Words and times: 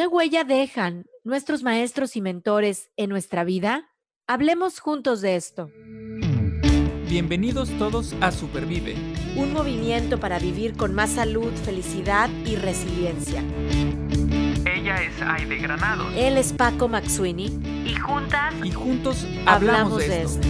¿Qué 0.00 0.06
huella 0.06 0.44
dejan 0.44 1.04
nuestros 1.24 1.62
maestros 1.62 2.16
y 2.16 2.22
mentores 2.22 2.90
en 2.96 3.10
nuestra 3.10 3.44
vida? 3.44 3.90
Hablemos 4.26 4.80
juntos 4.80 5.20
de 5.20 5.36
esto. 5.36 5.70
Bienvenidos 7.06 7.68
todos 7.78 8.14
a 8.22 8.32
Supervive. 8.32 8.94
Un 9.36 9.52
movimiento 9.52 10.18
para 10.18 10.38
vivir 10.38 10.74
con 10.74 10.94
más 10.94 11.10
salud, 11.10 11.52
felicidad 11.66 12.30
y 12.46 12.56
resiliencia. 12.56 13.44
Ella 14.64 15.02
es 15.02 15.20
Aide 15.20 15.58
Granado. 15.58 16.08
Él 16.16 16.38
es 16.38 16.54
Paco 16.54 16.88
Maxuini. 16.88 17.48
Y 17.84 17.94
juntas. 17.94 18.54
Y 18.64 18.70
juntos 18.70 19.26
hablamos, 19.44 19.98
de, 19.98 20.22
esto. 20.22 20.48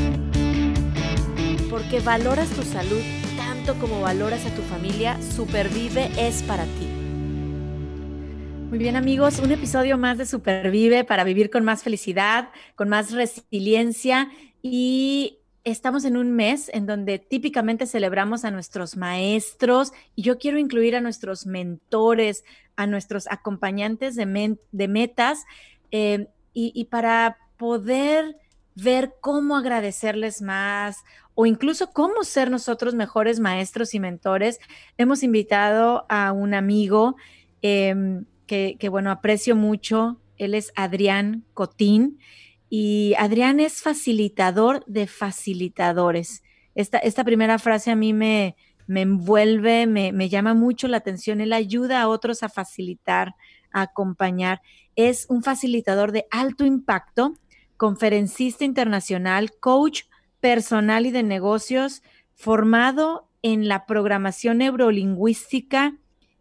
Porque 1.69 1.99
valoras 1.99 2.51
tu 2.51 2.63
salud 2.63 3.03
tanto 3.37 3.75
como 3.81 4.01
valoras 4.01 4.47
a 4.47 4.55
tu 4.55 4.63
familia, 4.63 5.21
Supervive 5.21 6.09
es 6.17 6.45
para 6.45 6.67
ti. 6.67 6.90
Muy 8.71 8.79
bien 8.79 8.95
amigos, 8.95 9.41
un 9.41 9.51
episodio 9.51 9.99
más 9.99 10.17
de 10.17 10.27
Supervive 10.27 11.03
para 11.03 11.25
vivir 11.25 11.51
con 11.51 11.65
más 11.65 11.83
felicidad, 11.83 12.51
con 12.77 12.89
más 12.89 13.11
resiliencia 13.11 14.31
y 14.63 15.41
estamos 15.65 16.05
en 16.05 16.17
un 16.17 16.31
mes 16.31 16.71
en 16.73 16.87
donde 16.87 17.19
típicamente 17.19 17.85
celebramos 17.87 18.45
a 18.45 18.53
nuestros 18.53 18.97
maestros 18.97 19.93
y 20.15 20.23
yo 20.23 20.39
quiero 20.39 20.57
incluir 20.57 20.95
a 20.95 21.01
nuestros 21.01 21.47
mentores, 21.47 22.45
a 22.77 22.87
nuestros 22.87 23.27
acompañantes 23.29 24.15
de, 24.15 24.87
metas 24.87 25.47
eh, 25.91 26.29
y 26.55 26.85
para 26.85 27.39
poder 27.57 28.37
ver 28.77 29.17
cómo 29.21 29.57
agradecerles 29.57 30.43
más 30.43 30.99
o 31.35 31.45
incluso 31.45 31.91
cómo 31.91 32.23
ser 32.23 32.53
nosotros 32.53 32.95
mejores 32.95 33.41
maestros 33.41 33.95
y 33.95 33.99
mentores, 33.99 34.61
hemos 34.97 35.25
invitado 35.25 36.07
a 36.09 36.31
un 36.31 36.55
amigo. 36.55 37.17
Em, 37.63 38.27
que, 38.51 38.89
bueno, 38.89 39.13
aprecio 39.13 39.55
mucho. 39.55 40.21
Él 40.37 40.55
es 40.55 40.73
Adrián 40.75 41.45
Cotín 41.55 42.19
y 42.69 43.15
Adrián 43.17 43.61
es 43.61 43.81
facilitador 43.81 44.85
de 44.87 45.07
facilitadores. 45.07 46.43
Esta, 46.75 46.99
esta 46.99 47.23
primera 47.23 47.61
frase 47.61 47.93
a 47.93 47.97
mí 47.97 48.13
me, 48.13 48.57
me 48.89 49.03
envuelve, 49.03 49.87
me, 49.87 50.11
me, 50.13 50.29
llama 50.29 50.55
mucho 50.55 50.89
la 50.89 50.97
atención. 50.97 51.41
Él 51.41 51.53
ayuda 51.53 52.03
a 52.03 52.09
otros 52.09 52.43
a 52.43 52.49
facilitar, 52.49 53.37
a 53.73 53.83
acompañar. 53.83 54.63
Es 54.97 55.27
un 55.29 55.45
facilitador 55.45 56.11
de 56.11 56.27
alto 56.33 56.65
impacto, 56.65 57.35
conferencista 57.77 58.65
internacional, 58.65 59.53
coach 59.61 60.03
personal 60.41 61.07
y 61.07 61.13
de 61.13 61.23
negocios, 61.23 62.03
formado 62.35 63.29
en 63.43 63.69
la 63.69 63.87
programación 63.87 64.59
neurolingüística 64.59 65.95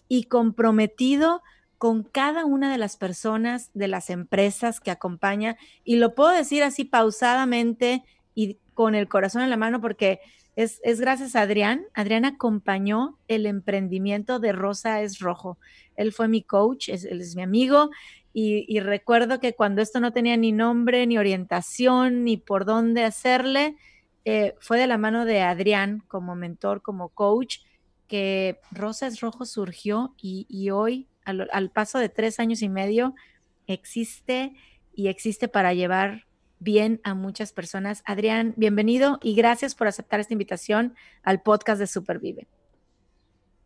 y 0.08 0.24
comprometido 0.24 1.44
con 1.80 2.04
cada 2.04 2.44
una 2.46 2.70
de 2.70 2.78
las 2.78 2.98
personas 2.98 3.72
de 3.74 3.88
las 3.88 4.10
empresas 4.10 4.82
que 4.82 4.92
acompaña. 4.92 5.56
Y 5.86 5.96
lo 5.96 6.14
puedo 6.14 6.30
decir 6.30 6.62
así 6.62 6.84
pausadamente 6.84 8.04
y 8.36 8.58
con 8.74 8.96
el 8.96 9.08
corazón 9.08 9.44
en 9.44 9.50
la 9.50 9.56
mano 9.56 9.80
porque 9.80 10.20
es, 10.58 10.82
gracias 11.00 11.38
a 11.38 11.42
Adrián. 11.42 11.86
Adrián 11.94 12.26
acompañó 12.26 13.18
el 13.30 13.46
emprendimiento 13.46 14.40
de 14.40 14.52
Rosa 14.52 15.02
es 15.02 15.20
Rojo. 15.20 15.58
Él 15.96 16.12
fue 16.12 16.28
mi 16.28 16.44
coach, 16.44 16.90
él 16.90 17.22
es 17.22 17.38
mi 17.38 17.44
amigo 17.44 17.90
y, 18.34 18.80
recuerdo 18.82 19.40
que 19.40 19.54
cuando 19.54 19.82
esto 19.82 20.02
no 20.02 20.12
tenía 20.12 20.36
ni 20.36 20.52
nombre, 20.52 21.08
ni 21.08 21.18
orientación, 21.18 22.26
ni 22.26 22.36
por 22.36 22.66
dónde 22.66 23.06
hacerle, 23.06 23.78
eh, 24.26 24.54
fue 24.60 24.78
de 24.78 24.88
la 24.88 24.98
mano 24.98 25.24
de 25.24 25.42
Adrián 25.42 26.04
como 26.10 26.36
mentor, 26.36 26.82
como 26.82 27.08
coach, 27.10 27.60
que 28.08 28.60
Rosa 28.72 29.08
es 29.08 29.22
Rojo 29.22 29.46
surgió 29.46 30.14
y 30.18 30.70
hoy 30.72 31.08
al, 31.30 31.72
paso 31.72 32.00
de 32.00 32.10
tres 32.10 32.40
años 32.40 32.62
y 32.62 32.70
medio, 32.70 33.16
existe 33.68 34.54
y 34.94 35.08
existe 35.08 35.48
para 35.48 35.74
llevar 35.74 36.26
bien 36.60 37.00
a 37.04 37.14
muchas 37.14 37.54
personas. 37.54 38.04
Adrián, 38.06 38.54
bienvenido 38.58 39.20
y 39.22 39.36
gracias 39.36 39.76
por 39.76 39.88
aceptar 39.88 40.20
esta 40.20 40.34
invitación 40.34 40.96
al 41.24 41.42
podcast 41.42 41.80
de 41.80 41.88
Supervive. 41.88 42.48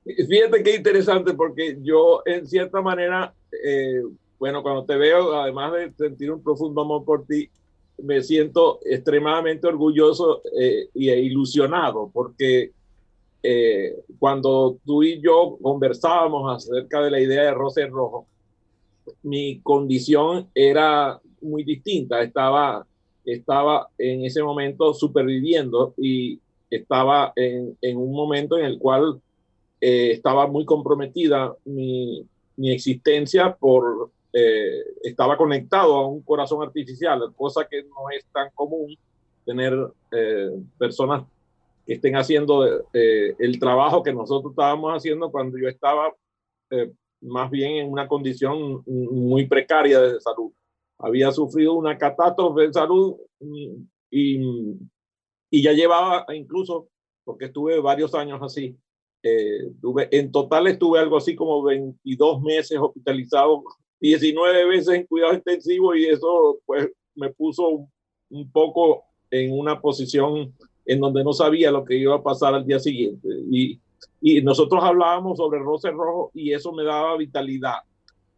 Fíjate 0.06 0.64
qué 0.64 0.76
interesante 0.76 1.34
porque 1.34 1.78
yo 1.82 2.22
en 2.26 2.46
cierta 2.46 2.82
manera, 2.82 3.34
eh, 3.64 4.04
bueno, 4.38 4.62
cuando 4.62 4.86
te 4.86 4.98
veo, 4.98 5.34
además 5.34 5.74
de 5.74 5.94
sentir 5.94 6.32
un 6.32 6.44
profundo 6.44 6.82
amor 6.82 7.06
por 7.06 7.26
ti, 7.26 7.50
me 7.98 8.22
siento 8.22 8.80
extremadamente 8.86 9.68
orgulloso 9.68 10.42
eh, 10.60 10.90
e 10.94 11.20
ilusionado 11.20 12.10
porque 12.12 12.72
eh, 13.46 13.98
cuando 14.20 14.78
tú 14.86 15.04
y 15.04 15.22
yo 15.22 15.58
conversábamos 15.62 16.56
acerca 16.56 17.02
de 17.02 17.12
la 17.12 17.20
idea 17.20 17.44
de 17.44 17.54
Rosa 17.54 17.86
Rojo, 17.88 18.26
mi 19.22 19.60
condición 19.60 20.48
era 20.56 21.20
muy 21.42 21.66
distinta. 21.66 22.22
Estaba, 22.22 22.88
estaba 23.26 23.90
en 23.98 24.24
ese 24.24 24.42
momento 24.42 24.94
superviviendo 24.94 25.94
y 25.98 26.40
estaba 26.70 27.34
en, 27.36 27.78
en 27.82 27.98
un 27.98 28.14
momento 28.14 28.58
en 28.58 28.64
el 28.64 28.80
cual 28.80 29.22
eh, 29.82 30.12
estaba 30.12 30.48
muy 30.48 30.64
comprometida 30.64 31.54
mi, 31.66 32.26
mi 32.56 32.72
existencia 32.72 33.54
por 33.54 34.10
eh, 34.32 34.84
estaba 35.04 35.36
conectado 35.36 35.96
a 35.96 36.08
un 36.08 36.22
corazón 36.22 36.64
artificial, 36.64 37.22
cosa 37.36 37.68
que 37.70 37.84
no 37.84 38.10
es 38.18 38.26
tan 38.32 38.50
común 38.56 38.98
tener 39.46 39.74
personas 40.78 41.24
que 41.24 41.33
estén 41.86 42.16
haciendo 42.16 42.66
eh, 42.94 43.36
el 43.40 43.60
trabajo 43.60 44.04
que 44.04 44.14
nosotros 44.14 44.52
estábamos 44.52 44.92
haciendo 44.94 45.32
cuando 45.32 45.58
yo 45.58 45.68
estaba 45.68 46.14
eh, 46.70 46.92
más 47.22 47.50
bien 47.50 47.78
en 47.78 47.92
una 47.92 48.08
condición 48.08 48.84
muy 48.86 49.48
precaria 49.48 50.00
de 50.02 50.20
salud. 50.20 50.52
Había 50.98 51.32
sufrido 51.32 51.74
una 51.74 51.98
catástrofe 51.98 52.68
de 52.68 52.74
salud 52.74 53.16
y, 54.10 54.50
y 55.50 55.62
ya 55.62 55.72
llevaba 55.72 56.26
incluso, 56.34 56.90
porque 57.24 57.46
estuve 57.46 57.80
varios 57.80 58.14
años 58.14 58.42
así, 58.42 58.78
eh, 59.26 59.72
tuve, 59.80 60.10
en 60.12 60.34
total 60.34 60.68
estuve 60.68 61.00
algo 61.00 61.16
así 61.16 61.34
como 61.34 61.64
22 61.64 62.42
meses 62.42 62.78
hospitalizado, 62.78 63.64
19 64.02 64.66
veces 64.66 64.96
en 64.96 65.06
cuidado 65.08 65.34
intensivo 65.34 65.96
y 65.96 66.08
eso 66.08 66.60
pues 66.66 66.90
me 67.16 67.32
puso 67.32 67.88
un, 68.30 68.52
poco 68.52 69.06
en 69.32 69.58
una 69.58 69.80
posición 69.80 70.54
en 70.86 71.00
donde 71.00 71.24
no 71.24 71.34
sabía 71.34 71.72
lo 71.72 71.84
que 71.86 71.96
iba 71.96 72.16
a 72.16 72.24
pasar 72.24 72.54
al 72.54 72.66
día 72.66 72.80
siguiente. 72.80 73.28
Y, 73.52 73.80
y 74.22 74.42
nosotros 74.42 74.84
hablábamos 74.84 75.38
sobre 75.38 75.60
Rosa 75.60 75.92
Rojo 75.92 76.32
y 76.34 76.54
eso 76.54 76.72
me 76.72 76.84
daba 76.84 77.18
vitalidad. 77.18 77.78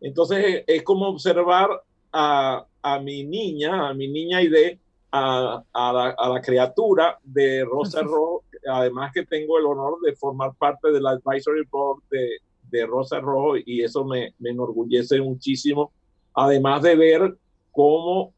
Entonces 0.01 0.63
es 0.67 0.83
como 0.83 1.07
observar 1.07 1.69
a, 2.11 2.65
a 2.81 2.99
mi 2.99 3.23
niña, 3.23 3.89
a 3.89 3.93
mi 3.93 4.07
niña 4.07 4.37
Aide, 4.37 4.79
a, 5.11 5.63
a, 5.73 5.93
la, 5.93 6.09
a 6.09 6.29
la 6.29 6.41
criatura 6.41 7.17
de 7.23 7.63
Rosa 7.65 8.01
Rojo, 8.01 8.43
además 8.69 9.11
que 9.13 9.25
tengo 9.25 9.57
el 9.57 9.65
honor 9.65 9.99
de 10.01 10.15
formar 10.15 10.53
parte 10.55 10.91
del 10.91 11.07
advisory 11.07 11.63
board 11.69 12.03
de, 12.11 12.37
de 12.69 12.85
Rosa 12.85 13.19
Rojo 13.19 13.55
y 13.57 13.81
eso 13.81 14.03
me, 14.03 14.33
me 14.39 14.51
enorgullece 14.51 15.21
muchísimo, 15.21 15.91
además 16.33 16.81
de 16.81 16.95
ver 16.95 17.37
cómo 17.71 18.34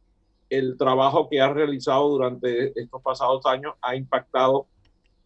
el 0.50 0.78
trabajo 0.78 1.30
que 1.30 1.42
ha 1.42 1.52
realizado 1.52 2.10
durante 2.10 2.80
estos 2.80 3.02
pasados 3.02 3.46
años 3.46 3.74
ha 3.82 3.96
impactado 3.96 4.68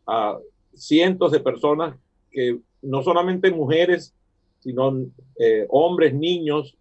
a 0.07 0.37
cientos 0.73 1.31
de 1.31 1.39
personas 1.39 1.95
que 2.31 2.59
no 2.81 3.03
solamente 3.03 3.51
mujeres, 3.51 4.13
sino 4.59 5.05
eh, 5.37 5.65
hombres, 5.69 6.13
niños, 6.13 6.75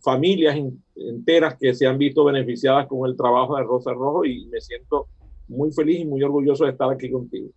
familias 0.00 0.56
enteras 0.96 1.56
que 1.58 1.74
se 1.74 1.86
han 1.86 1.98
visto 1.98 2.24
beneficiadas 2.24 2.86
con 2.86 3.08
el 3.08 3.16
trabajo 3.16 3.56
de 3.56 3.62
Rosa 3.62 3.92
Rojo 3.92 4.24
y 4.24 4.46
me 4.46 4.60
siento 4.60 5.06
muy 5.48 5.70
feliz 5.72 6.00
y 6.00 6.04
muy 6.04 6.22
orgulloso 6.22 6.64
de 6.64 6.70
estar 6.70 6.90
aquí 6.90 7.10
contigo. 7.10 7.50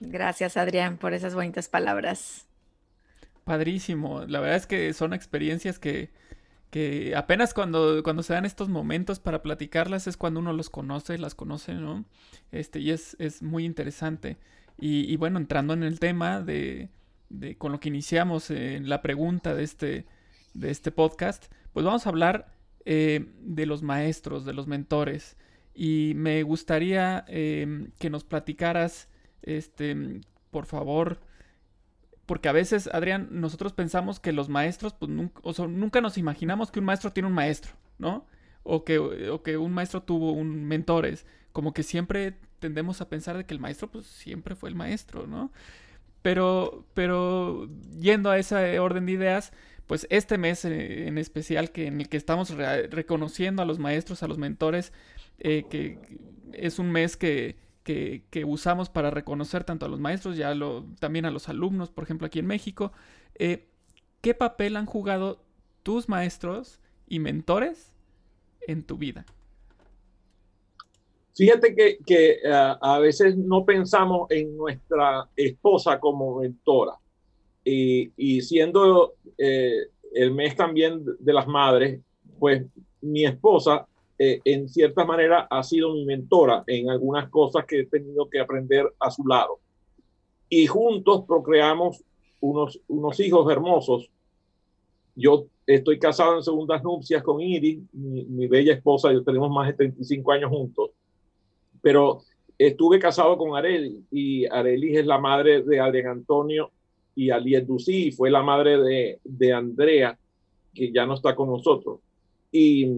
Gracias, 0.00 0.56
Adrián, 0.56 0.96
por 0.96 1.12
esas 1.12 1.34
bonitas 1.34 1.68
palabras. 1.68 2.46
Padrísimo. 3.44 4.22
La 4.26 4.40
verdad 4.40 4.56
es 4.56 4.66
que 4.66 4.92
son 4.92 5.12
experiencias 5.12 5.78
que, 5.78 6.10
que 6.72 7.14
apenas 7.14 7.52
cuando, 7.52 8.02
cuando 8.02 8.22
se 8.22 8.32
dan 8.32 8.46
estos 8.46 8.70
momentos 8.70 9.20
para 9.20 9.42
platicarlas 9.42 10.06
es 10.06 10.16
cuando 10.16 10.40
uno 10.40 10.54
los 10.54 10.70
conoce, 10.70 11.18
las 11.18 11.34
conoce, 11.34 11.74
¿no? 11.74 12.06
Este, 12.50 12.80
y 12.80 12.92
es, 12.92 13.14
es 13.18 13.42
muy 13.42 13.66
interesante. 13.66 14.38
Y, 14.78 15.14
bueno, 15.16 15.38
entrando 15.38 15.74
en 15.74 15.82
el 15.82 16.00
tema 16.00 16.40
de, 16.40 16.88
de, 17.28 17.58
con 17.58 17.72
lo 17.72 17.78
que 17.78 17.90
iniciamos 17.90 18.50
en 18.50 18.88
la 18.88 19.02
pregunta 19.02 19.54
de 19.54 19.64
este, 19.64 20.06
de 20.54 20.70
este 20.70 20.90
podcast, 20.90 21.52
pues 21.74 21.84
vamos 21.84 22.06
a 22.06 22.08
hablar 22.08 22.54
eh, 22.86 23.26
de 23.42 23.66
los 23.66 23.82
maestros, 23.82 24.46
de 24.46 24.54
los 24.54 24.66
mentores. 24.66 25.36
Y 25.74 26.14
me 26.16 26.42
gustaría 26.42 27.26
eh, 27.28 27.90
que 27.98 28.08
nos 28.08 28.24
platicaras, 28.24 29.10
este, 29.42 30.22
por 30.50 30.64
favor, 30.64 31.20
porque 32.26 32.48
a 32.48 32.52
veces, 32.52 32.88
Adrián, 32.92 33.28
nosotros 33.30 33.72
pensamos 33.72 34.20
que 34.20 34.32
los 34.32 34.48
maestros, 34.48 34.94
pues 34.94 35.10
nunca, 35.10 35.40
o 35.42 35.52
sea, 35.52 35.66
nunca 35.66 36.00
nos 36.00 36.18
imaginamos 36.18 36.70
que 36.70 36.78
un 36.78 36.84
maestro 36.86 37.12
tiene 37.12 37.28
un 37.28 37.34
maestro, 37.34 37.72
¿no? 37.98 38.26
O 38.62 38.84
que, 38.84 38.98
o 38.98 39.42
que 39.42 39.56
un 39.56 39.72
maestro 39.72 40.02
tuvo 40.02 40.32
un 40.32 40.64
mentores. 40.64 41.26
Como 41.52 41.74
que 41.74 41.82
siempre 41.82 42.38
tendemos 42.60 43.00
a 43.00 43.08
pensar 43.08 43.36
de 43.36 43.44
que 43.44 43.54
el 43.54 43.60
maestro, 43.60 43.90
pues 43.90 44.06
siempre 44.06 44.54
fue 44.54 44.68
el 44.68 44.76
maestro, 44.76 45.26
¿no? 45.26 45.52
Pero, 46.22 46.86
pero 46.94 47.68
yendo 47.98 48.30
a 48.30 48.38
ese 48.38 48.78
orden 48.78 49.06
de 49.06 49.12
ideas, 49.12 49.52
pues 49.88 50.06
este 50.08 50.38
mes 50.38 50.64
eh, 50.64 51.08
en 51.08 51.18
especial 51.18 51.72
que 51.72 51.88
en 51.88 52.00
el 52.00 52.08
que 52.08 52.16
estamos 52.16 52.50
reconociendo 52.90 53.62
a 53.62 53.64
los 53.64 53.80
maestros, 53.80 54.22
a 54.22 54.28
los 54.28 54.38
mentores, 54.38 54.92
eh, 55.40 55.64
que 55.68 55.98
es 56.52 56.78
un 56.78 56.92
mes 56.92 57.16
que, 57.16 57.56
que, 57.82 58.44
usamos 58.46 58.88
para 58.88 59.10
reconocer 59.10 59.64
tanto 59.64 59.86
a 59.86 59.88
los 59.88 60.00
maestros 60.00 60.36
y 60.38 60.42
lo, 60.54 60.84
también 60.98 61.24
a 61.24 61.30
los 61.30 61.48
alumnos, 61.48 61.90
por 61.90 62.04
ejemplo, 62.04 62.26
aquí 62.26 62.38
en 62.38 62.46
México. 62.46 62.92
Eh, 63.34 63.68
¿Qué 64.20 64.34
papel 64.34 64.76
han 64.76 64.86
jugado 64.86 65.42
tus 65.82 66.08
maestros 66.08 66.80
y 67.08 67.18
mentores 67.18 67.92
en 68.66 68.84
tu 68.84 68.96
vida? 68.96 69.26
Fíjate 71.34 71.74
que, 71.74 71.98
que 72.04 72.40
a 72.44 72.98
veces 72.98 73.36
no 73.36 73.64
pensamos 73.64 74.30
en 74.30 74.56
nuestra 74.56 75.28
esposa 75.34 75.98
como 75.98 76.40
mentora. 76.40 76.92
Y, 77.64 78.40
siendo 78.42 79.14
eh, 79.38 79.86
el 80.12 80.32
mes 80.32 80.56
también 80.56 81.04
de 81.18 81.32
las 81.32 81.46
madres, 81.46 82.00
pues 82.38 82.64
mi 83.00 83.24
esposa 83.24 83.86
eh, 84.18 84.40
en 84.44 84.68
cierta 84.68 85.04
manera 85.04 85.48
ha 85.50 85.62
sido 85.62 85.92
mi 85.94 86.04
mentora 86.04 86.64
en 86.66 86.90
algunas 86.90 87.28
cosas 87.28 87.64
que 87.66 87.80
he 87.80 87.86
tenido 87.86 88.28
que 88.28 88.40
aprender 88.40 88.86
a 89.00 89.10
su 89.10 89.26
lado. 89.26 89.58
Y 90.48 90.66
juntos 90.66 91.24
procreamos 91.26 92.04
unos, 92.40 92.80
unos 92.88 93.18
hijos 93.20 93.50
hermosos. 93.50 94.10
Yo 95.14 95.46
estoy 95.66 95.98
casado 95.98 96.36
en 96.36 96.42
segundas 96.42 96.82
nupcias 96.82 97.22
con 97.22 97.40
Iris, 97.40 97.80
mi, 97.92 98.46
bella 98.46 98.74
esposa, 98.74 99.12
yo 99.12 99.22
tenemos 99.22 99.50
más 99.50 99.68
de 99.68 99.74
35 99.74 100.32
años 100.32 100.50
juntos, 100.50 100.90
pero 101.80 102.20
estuve 102.58 102.98
casado 102.98 103.36
con 103.36 103.56
Areli 103.56 104.04
y 104.10 104.46
Areli 104.46 104.96
es 104.96 105.06
la 105.06 105.18
madre 105.18 105.62
de 105.62 105.80
Adrián 105.80 106.18
Antonio 106.18 106.70
y 107.14 107.30
Aliet 107.30 107.66
Ducy 107.66 108.10
fue 108.12 108.30
la 108.30 108.42
madre 108.42 108.78
de, 108.78 109.18
de, 109.24 109.52
Andrea, 109.52 110.18
que 110.74 110.90
ya 110.90 111.04
no 111.04 111.14
está 111.14 111.34
con 111.34 111.50
nosotros. 111.50 112.00
Y, 112.50 112.90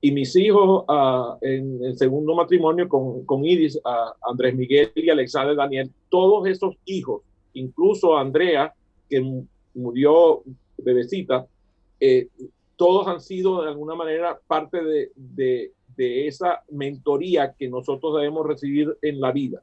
y 0.00 0.12
mis 0.12 0.34
hijos 0.36 0.84
uh, 0.88 1.36
en 1.42 1.84
el 1.84 1.96
segundo 1.96 2.34
matrimonio 2.34 2.88
con, 2.88 3.24
con 3.26 3.44
Iris, 3.44 3.76
uh, 3.76 4.30
Andrés 4.30 4.54
Miguel 4.54 4.90
y 4.94 5.10
Alexander 5.10 5.54
Daniel, 5.54 5.90
todos 6.08 6.46
esos 6.48 6.76
hijos, 6.86 7.22
incluso 7.52 8.16
Andrea, 8.16 8.72
que 9.08 9.44
murió 9.74 10.42
bebecita, 10.78 11.46
eh, 11.98 12.28
todos 12.76 13.06
han 13.08 13.20
sido 13.20 13.62
de 13.62 13.68
alguna 13.68 13.94
manera 13.94 14.40
parte 14.46 14.82
de, 14.82 15.12
de, 15.14 15.72
de, 15.96 16.26
esa 16.26 16.62
mentoría 16.70 17.52
que 17.52 17.68
nosotros 17.68 18.16
debemos 18.16 18.46
recibir 18.46 18.96
en 19.02 19.20
la 19.20 19.32
vida. 19.32 19.62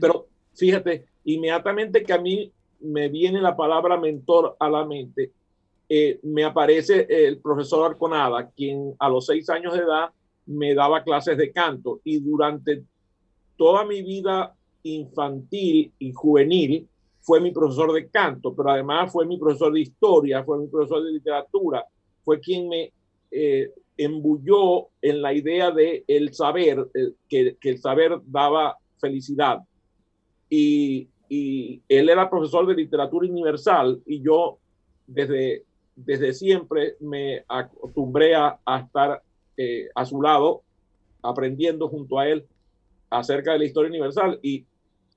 Pero 0.00 0.26
fíjate, 0.54 1.06
inmediatamente 1.24 2.02
que 2.02 2.12
a 2.12 2.18
mí 2.18 2.50
me 2.80 3.08
viene 3.08 3.40
la 3.40 3.56
palabra 3.56 3.96
mentor 3.98 4.56
a 4.58 4.68
la 4.68 4.84
mente, 4.84 5.30
eh, 5.88 6.18
me 6.24 6.44
aparece 6.44 7.06
el 7.08 7.38
profesor 7.38 7.90
Arconada, 7.90 8.50
quien 8.50 8.94
a 8.98 9.08
los 9.08 9.26
seis 9.26 9.48
años 9.48 9.72
de 9.72 9.80
edad 9.80 10.10
me 10.46 10.74
daba 10.74 11.04
clases 11.04 11.36
de 11.36 11.52
canto 11.52 12.00
y 12.02 12.18
durante 12.18 12.82
toda 13.56 13.84
mi 13.84 14.02
vida 14.02 14.54
infantil 14.82 15.92
y 15.98 16.12
juvenil 16.12 16.88
fue 17.20 17.40
mi 17.40 17.50
profesor 17.52 17.92
de 17.92 18.08
canto, 18.08 18.54
pero 18.54 18.70
además 18.70 19.12
fue 19.12 19.26
mi 19.26 19.38
profesor 19.38 19.72
de 19.72 19.80
historia, 19.80 20.44
fue 20.44 20.58
mi 20.58 20.68
profesor 20.68 21.04
de 21.04 21.12
literatura, 21.12 21.84
fue 22.24 22.40
quien 22.40 22.68
me 22.68 22.92
eh, 23.30 23.70
embulló 23.96 24.88
en 25.02 25.22
la 25.22 25.32
idea 25.32 25.70
de 25.70 26.04
el 26.06 26.34
saber, 26.34 26.88
eh, 26.94 27.12
que, 27.28 27.56
el 27.60 27.78
saber 27.78 28.20
daba 28.26 28.76
felicidad. 29.00 29.60
Y 30.48 31.08
él 31.28 32.08
era 32.08 32.30
profesor 32.30 32.66
de 32.66 32.74
literatura 32.74 33.28
universal 33.28 34.00
y 34.06 34.20
yo 34.20 34.58
desde, 35.06 35.65
desde 35.96 36.34
siempre 36.34 36.96
me 37.00 37.42
acostumbré 37.48 38.34
a, 38.34 38.60
estar 38.84 39.22
eh, 39.56 39.88
a 39.94 40.04
su 40.04 40.20
lado, 40.20 40.62
aprendiendo 41.22 41.88
junto 41.88 42.18
a 42.18 42.28
él 42.28 42.46
acerca 43.08 43.52
de 43.52 43.60
la 43.60 43.64
historia 43.64 43.88
universal. 43.88 44.38
Y 44.42 44.64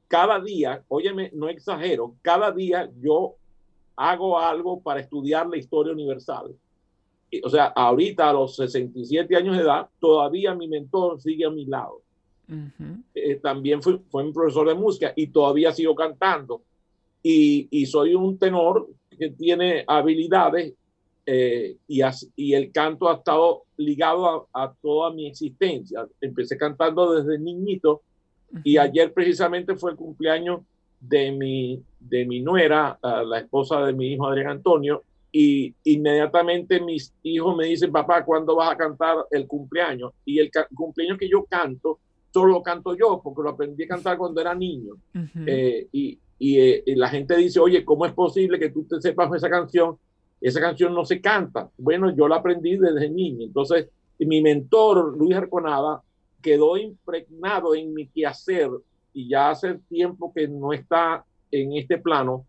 cada 0.07 0.39
día, 0.39 0.83
óyeme, 0.87 1.29
no 1.33 1.49
exagero, 1.49 2.15
cada 2.21 2.51
día 2.51 2.89
yo 2.99 3.35
hago 3.97 4.39
algo 4.39 4.79
para 4.79 5.01
estudiar 5.01 5.47
la 5.47 5.57
historia 5.57 5.91
universal. 5.91 6.55
O 7.43 7.49
sea, 7.49 7.65
ahorita 7.65 8.29
a 8.29 8.33
los 8.33 8.55
67 8.55 9.35
años 9.35 9.57
de 9.57 9.63
edad, 9.63 9.87
todavía 9.99 10.55
mi 10.55 10.67
mentor 10.67 11.19
sigue 11.19 11.45
a 11.45 11.51
mi 11.51 11.65
lado. 11.65 12.01
Eh, 13.13 13.35
también 13.35 13.83
fue, 13.83 13.99
fue 14.09 14.23
mi 14.23 14.31
profesor 14.31 14.67
de 14.67 14.73
música 14.73 15.13
y 15.15 15.27
todavía 15.27 15.71
sigo 15.73 15.93
cantando. 15.93 16.61
Y, 17.21 17.67
y 17.69 17.85
soy 17.85 18.15
un 18.15 18.39
tenor 18.39 18.87
que 19.19 19.29
tiene 19.29 19.83
habilidades 19.85 20.73
eh, 21.25 21.75
y, 21.87 22.01
y, 22.35 22.53
el 22.53 22.71
canto 22.71 23.09
ha 23.09 23.17
estado 23.17 23.63
ligado 23.77 24.47
a, 24.51 24.73
toda 24.81 25.11
mi 25.13 25.27
existencia. 25.27 26.07
Empecé 26.19 26.57
cantando 26.57 27.13
desde 27.13 27.37
niñito 27.37 28.01
y 28.63 28.77
ayer 28.77 29.13
precisamente 29.13 29.75
fue 29.75 29.91
el 29.91 29.97
cumpleaños 29.97 30.61
de 30.99 31.31
mi, 31.31 31.83
de 31.99 32.25
mi 32.25 32.41
nuera, 32.41 32.97
la 33.03 33.39
esposa 33.39 33.85
de 33.85 33.93
mi 33.93 34.13
hijo 34.13 34.25
Adrián 34.25 34.49
Antonio, 34.49 35.03
y 35.31 35.75
inmediatamente 35.83 36.81
mis 36.81 37.13
hijos 37.21 37.55
me 37.55 37.65
dicen, 37.65 37.91
papá, 37.91 38.25
¿cuándo 38.25 38.55
vas 38.55 38.71
a 38.71 38.77
cantar 38.77 39.17
el 39.29 39.45
cumpleaños? 39.45 40.11
Y 40.25 40.39
el 40.39 40.49
cumpleaños 40.73 41.19
que 41.19 41.29
yo 41.29 41.45
canto 41.45 41.99
solo 42.31 42.53
lo 42.53 42.63
canto 42.63 42.95
yo, 42.95 43.21
porque 43.23 43.41
lo 43.41 43.49
aprendí 43.49 43.83
a 43.83 43.87
cantar 43.87 44.17
cuando 44.17 44.41
era 44.41 44.53
niño. 44.53 44.95
Eh, 45.45 45.87
y, 45.91 46.17
eh, 46.39 46.83
y, 46.85 46.95
la 46.95 47.09
gente 47.09 47.35
dice, 47.35 47.59
oye, 47.59 47.83
¿cómo 47.83 48.05
es 48.05 48.13
posible 48.13 48.59
que 48.59 48.69
tú 48.69 48.83
te 48.83 49.01
sepas 49.01 49.33
esa 49.33 49.49
canción? 49.49 49.97
Esa 50.39 50.61
canción 50.61 50.93
no 50.93 51.03
se 51.05 51.19
canta. 51.19 51.69
Bueno, 51.77 52.15
yo 52.15 52.27
la 52.27 52.37
aprendí 52.37 52.77
desde 52.77 53.09
niño. 53.09 53.45
Entonces, 53.45 53.87
mi 54.19 54.41
mentor, 54.41 55.17
Luis 55.17 55.35
Arconada, 55.35 56.01
quedó 56.41 56.77
impregnado 56.77 57.75
en 57.75 57.93
mi 57.93 58.07
quehacer 58.07 58.69
y 59.13 59.29
ya 59.29 59.49
hace 59.49 59.79
tiempo 59.89 60.31
que 60.33 60.47
no 60.47 60.71
está 60.71 61.25
en 61.51 61.73
este 61.73 61.97
plano, 61.97 62.45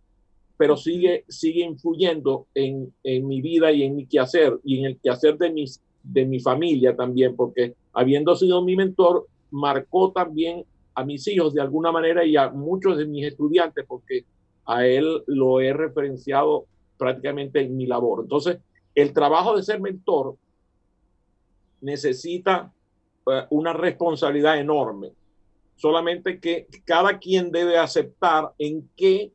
pero 0.56 0.76
sigue, 0.76 1.25
sigue 1.28 1.64
influyendo 1.64 2.46
en, 2.54 2.93
en 3.02 3.26
mi 3.26 3.40
vida 3.40 3.72
y 3.72 3.82
en 3.82 3.96
mi 3.96 4.06
quehacer 4.06 4.58
y 4.62 4.78
en 4.78 4.84
el 4.84 4.98
quehacer 4.98 5.38
de, 5.38 5.50
mis, 5.50 5.82
de 6.02 6.26
mi 6.26 6.38
familia 6.38 6.94
también, 6.94 7.34
porque 7.34 7.75
habiendo 7.93 8.36
sido 8.36 8.62
mi 8.62 8.76
mentor, 8.76 9.26
marcó 9.50 10.12
también 10.12 10.64
a 11.00 11.05
mis 11.05 11.26
hijos 11.29 11.55
de 11.55 11.61
alguna 11.61 11.91
manera 11.91 12.25
y 12.25 12.37
a 12.37 12.50
muchos 12.50 12.99
de 12.99 13.06
mis 13.06 13.26
estudiantes, 13.26 13.85
porque 13.88 14.25
a 14.67 14.87
él 14.87 15.23
lo 15.26 15.61
he 15.61 15.73
referenciado 15.73 16.67
prácticamente 16.99 17.61
en 17.61 17.76
mi 17.76 17.87
labor. 17.87 18.20
Entonces, 18.23 18.58
el 18.94 19.12
trabajo 19.12 19.56
de 19.56 19.62
ser 19.62 19.81
mentor 19.81 20.36
necesita 21.81 22.70
eh, 23.27 23.43
una 23.51 23.72
responsabilidad 23.72 24.58
enorme. 24.58 25.13
Solamente 25.77 26.39
que 26.39 26.67
cada 26.84 27.19
quien 27.19 27.51
debe 27.51 27.79
aceptar 27.79 28.53
en 28.58 28.89
qué 28.96 29.32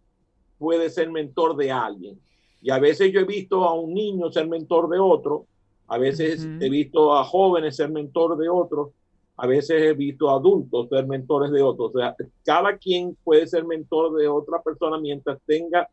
puede 0.60 0.89
ser 0.92 1.10
mentor 1.10 1.56
de 1.56 1.72
alguien. 1.72 2.20
Y 2.62 2.70
a 2.70 2.78
veces 2.78 3.12
yo 3.12 3.22
he 3.22 3.25
visto 3.25 3.63
a 3.63 3.74
un 3.74 3.94
niño 3.94 4.32
ser 4.32 4.48
mentor 4.48 4.89
de 4.89 5.00
otro, 5.00 5.48
a 5.88 5.98
veces 5.98 6.48
he 6.60 6.70
visto 6.70 7.16
a 7.16 7.24
jóvenes 7.24 7.75
ser 7.75 7.89
mentor 7.89 8.38
de 8.38 8.50
otros, 8.50 8.89
a 9.38 9.48
veces 9.48 9.82
he 9.82 9.94
visto 9.94 10.30
adultos 10.30 10.88
ser 10.89 11.06
mentores 11.08 11.51
de 11.51 11.62
otros. 11.62 11.92
O 11.94 12.00
sea, 12.00 12.15
cada 12.44 12.77
quien 12.77 13.18
puede 13.24 13.48
ser 13.48 13.65
mentor 13.65 14.15
de 14.18 14.27
otra 14.27 14.62
persona 14.62 14.98
mientras 14.98 15.39
tenga 15.46 15.89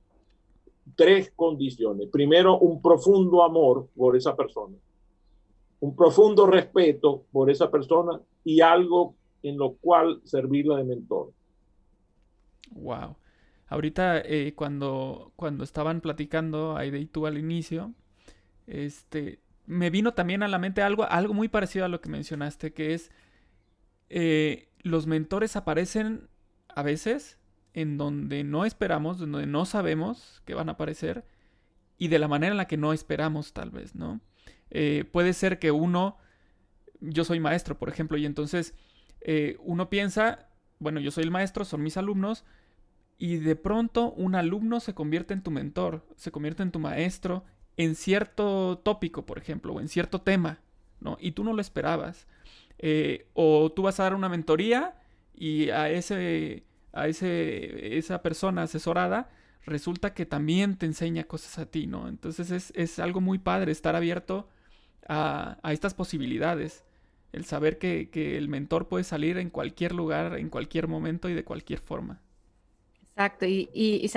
tres 0.95 1.33
condiciones. 1.35 2.09
Primero, 2.11 2.59
un 2.59 2.81
profundo 2.81 3.43
amor 3.43 3.89
por 3.97 4.17
esa 4.17 4.37
persona, 4.37 4.77
un 5.81 5.97
profundo 5.97 6.47
respeto 6.47 7.25
por 7.33 7.51
esa 7.51 7.71
persona 7.71 8.21
y 8.45 8.61
algo 8.61 9.15
en 9.43 9.59
lo 9.59 9.75
cual 9.75 10.21
servirla 10.25 10.77
de 10.77 10.85
mentor. 10.85 11.33
Wow. 12.71 13.17
Ahorita 13.69 14.21
eh, 14.21 14.53
cuando, 14.55 15.33
cuando 15.35 15.65
estaban 15.65 16.01
platicando 16.01 16.77
Aide 16.77 17.01
y 17.01 17.07
tú 17.07 17.27
al 17.27 17.39
inicio, 17.39 17.93
este, 18.67 19.41
me 19.67 19.91
vino 19.91 20.13
también 20.13 20.43
a 20.43 20.49
la 20.49 20.59
mente 20.59 20.83
algo, 20.83 21.05
algo 21.05 21.35
muy 21.35 21.49
parecido 21.49 21.85
a 21.85 21.89
lo 21.89 22.01
que 22.01 22.09
mencionaste, 22.09 22.73
que 22.73 22.95
es 22.95 23.11
eh, 24.15 24.69
los 24.83 25.07
mentores 25.07 25.57
aparecen 25.57 26.29
a 26.69 26.83
veces 26.83 27.39
en 27.73 27.97
donde 27.97 28.45
no 28.45 28.67
esperamos, 28.67 29.19
donde 29.19 29.47
no 29.47 29.65
sabemos 29.65 30.43
que 30.45 30.53
van 30.53 30.69
a 30.69 30.73
aparecer 30.73 31.25
y 31.97 32.09
de 32.09 32.19
la 32.19 32.29
manera 32.29 32.53
en 32.53 32.59
la 32.59 32.67
que 32.67 32.77
no 32.77 32.93
esperamos 32.93 33.55
tal 33.55 33.71
vez, 33.71 33.95
¿no? 33.95 34.21
Eh, 34.71 35.09
puede 35.11 35.33
ser 35.33 35.59
que 35.59 35.71
uno, 35.71 36.19
yo 37.01 37.25
soy 37.25 37.41
maestro, 37.41 37.79
por 37.79 37.89
ejemplo, 37.89 38.19
y 38.19 38.27
entonces 38.27 38.75
eh, 39.23 39.57
uno 39.61 39.89
piensa, 39.89 40.51
bueno, 40.79 41.01
yo 41.01 41.11
soy 41.11 41.25
el 41.25 41.31
maestro, 41.31 41.65
son 41.65 41.83
mis 41.83 41.97
alumnos, 41.97 42.45
y 43.17 43.37
de 43.37 43.57
pronto 43.57 44.13
un 44.13 44.35
alumno 44.35 44.81
se 44.81 44.95
convierte 44.95 45.33
en 45.33 45.43
tu 45.43 45.51
mentor, 45.51 46.07
se 46.17 46.31
convierte 46.33 46.63
en 46.63 46.71
tu 46.71 46.81
maestro 46.81 47.45
en 47.79 47.95
cierto 47.95 48.79
tópico, 48.85 49.25
por 49.25 49.39
ejemplo, 49.39 49.73
o 49.73 49.81
en 49.81 49.89
cierto 49.89 50.21
tema, 50.21 50.61
¿no? 51.01 51.17
Y 51.19 51.33
tú 51.33 51.45
no 51.45 51.55
lo 51.55 51.63
esperabas. 51.63 52.27
Eh, 52.83 53.29
o 53.33 53.73
tú 53.73 53.83
vas 53.83 53.99
a 54.01 54.03
dar 54.03 54.15
una 54.15 54.29
mentoría 54.29 54.95
y 55.35 55.71
a 55.71 55.89
ese 55.89 56.65
a 56.93 57.09
ese, 57.09 57.97
esa 57.97 58.23
persona 58.23 58.63
asesorada 58.65 59.31
resulta 59.65 60.15
que 60.15 60.27
también 60.27 60.77
te 60.77 60.87
enseña 60.87 61.25
cosas 61.25 61.59
a 61.59 61.67
ti, 61.67 61.87
¿no? 61.87 62.09
Entonces 62.09 62.51
es, 62.51 62.73
es 62.77 62.99
algo 62.99 63.21
muy 63.21 63.39
padre 63.39 63.73
estar 63.73 63.97
abierto 63.97 64.49
a, 65.09 65.59
a 65.63 65.73
estas 65.73 65.95
posibilidades. 65.95 66.85
El 67.33 67.45
saber 67.45 67.79
que, 67.79 68.11
que, 68.11 68.37
el 68.37 68.49
mentor 68.49 68.89
puede 68.89 69.05
salir 69.05 69.39
en 69.39 69.49
cualquier 69.49 69.95
lugar, 69.95 70.39
en 70.39 70.51
cualquier 70.51 70.87
momento 70.87 71.31
y 71.31 71.35
de 71.35 71.45
cualquier 71.45 71.79
forma. 71.79 72.21
Exacto, 73.15 73.45
y, 73.45 73.69
y, 73.75 74.11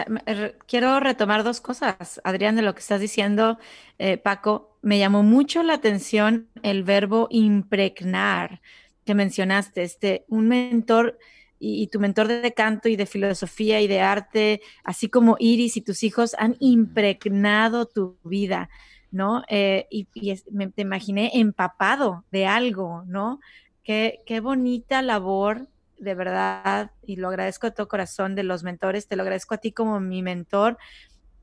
quiero 0.67 1.01
retomar 1.01 1.43
dos 1.43 1.59
cosas, 1.59 2.21
Adrián, 2.23 2.55
de 2.55 2.61
lo 2.61 2.73
que 2.73 2.79
estás 2.79 3.01
diciendo, 3.01 3.59
eh, 3.99 4.17
Paco. 4.17 4.77
Me 4.81 4.99
llamó 4.99 5.21
mucho 5.21 5.63
la 5.63 5.73
atención 5.73 6.47
el 6.63 6.83
verbo 6.83 7.27
impregnar 7.29 8.61
que 9.05 9.13
mencionaste, 9.13 9.83
este, 9.83 10.25
un 10.27 10.47
mentor 10.47 11.17
y, 11.59 11.87
tu 11.87 11.99
mentor 11.99 12.27
de 12.27 12.53
canto 12.53 12.89
y 12.89 12.95
de 12.95 13.05
filosofía 13.05 13.81
y 13.81 13.87
de 13.87 14.01
arte, 14.01 14.61
así 14.83 15.09
como 15.09 15.35
Iris 15.39 15.77
y 15.77 15.81
tus 15.81 16.03
hijos, 16.03 16.35
han 16.37 16.55
impregnado 16.59 17.85
tu 17.85 18.17
vida, 18.23 18.69
¿no? 19.11 19.43
Eh, 19.49 19.87
y, 19.89 20.07
me, 20.51 20.67
te 20.67 20.81
imaginé 20.83 21.31
empapado 21.33 22.25
de 22.31 22.45
algo, 22.45 23.03
¿no? 23.07 23.39
Qué, 23.83 24.21
qué 24.25 24.39
bonita 24.39 25.01
labor, 25.01 25.67
de 25.97 26.15
verdad, 26.15 26.91
y 27.05 27.15
lo 27.15 27.29
agradezco 27.29 27.67
a 27.67 27.71
todo 27.71 27.87
corazón 27.87 28.35
de 28.35 28.43
los 28.43 28.63
mentores, 28.63 29.07
te 29.07 29.15
lo 29.15 29.23
agradezco 29.23 29.53
a 29.55 29.57
ti 29.57 29.71
como 29.71 29.99
mi 29.99 30.21
mentor 30.21 30.77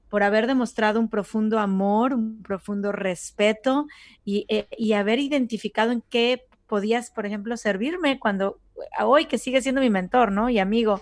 por 0.09 0.23
haber 0.23 0.47
demostrado 0.47 1.01
un 1.01 1.09
profundo 1.09 1.59
amor, 1.59 2.13
un 2.13 2.43
profundo 2.43 2.93
respeto 2.93 3.87
y, 4.25 4.45
eh, 4.49 4.67
y 4.77 4.93
haber 4.93 5.19
identificado 5.19 5.91
en 5.91 6.03
qué 6.11 6.47
podías, 6.67 7.11
por 7.11 7.25
ejemplo, 7.27 7.57
servirme 7.57 8.19
cuando 8.19 8.61
hoy 9.01 9.27
que 9.27 9.39
sigue 9.39 9.63
siendo 9.63 9.81
mi 9.81 9.91
mentor, 9.91 10.33
¿no? 10.33 10.51
Y 10.51 10.59
amigo. 10.59 11.01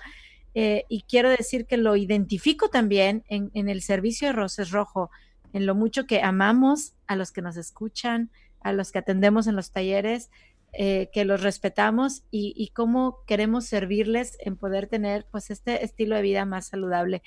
Eh, 0.55 0.85
y 0.89 1.03
quiero 1.03 1.31
decir 1.31 1.67
que 1.67 1.77
lo 1.77 1.97
identifico 1.97 2.71
también 2.71 3.25
en, 3.29 3.69
el 3.69 3.83
servicio 3.83 4.29
de 4.29 4.33
Roses 4.33 4.71
Rojo, 4.71 5.11
en 5.53 5.67
lo 5.67 5.75
mucho 5.75 6.07
que 6.07 6.23
amamos 6.23 6.95
a 7.07 7.17
los 7.17 7.31
que 7.31 7.43
nos 7.43 7.57
escuchan, 7.57 8.31
a 8.63 8.73
los 8.73 8.91
que 8.91 8.99
atendemos 8.99 9.47
en 9.47 9.57
los 9.57 9.71
talleres, 9.71 10.31
eh, 10.73 11.11
que 11.13 11.25
los 11.25 11.43
respetamos 11.43 12.23
y, 12.31 12.71
cómo 12.75 13.25
queremos 13.27 13.67
servirles 13.67 14.37
en 14.41 14.57
poder 14.57 14.87
tener 14.87 15.27
pues 15.31 15.51
este 15.51 15.85
estilo 15.85 16.17
de 16.17 16.23
vida 16.23 16.45
más 16.45 16.69
saludable. 16.69 17.23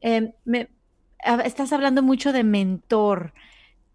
Em, 0.00 0.32
me, 0.44 0.70
estás 1.44 1.72
hablando 1.72 2.02
mucho 2.02 2.32
de 2.32 2.44
mentor, 2.44 3.32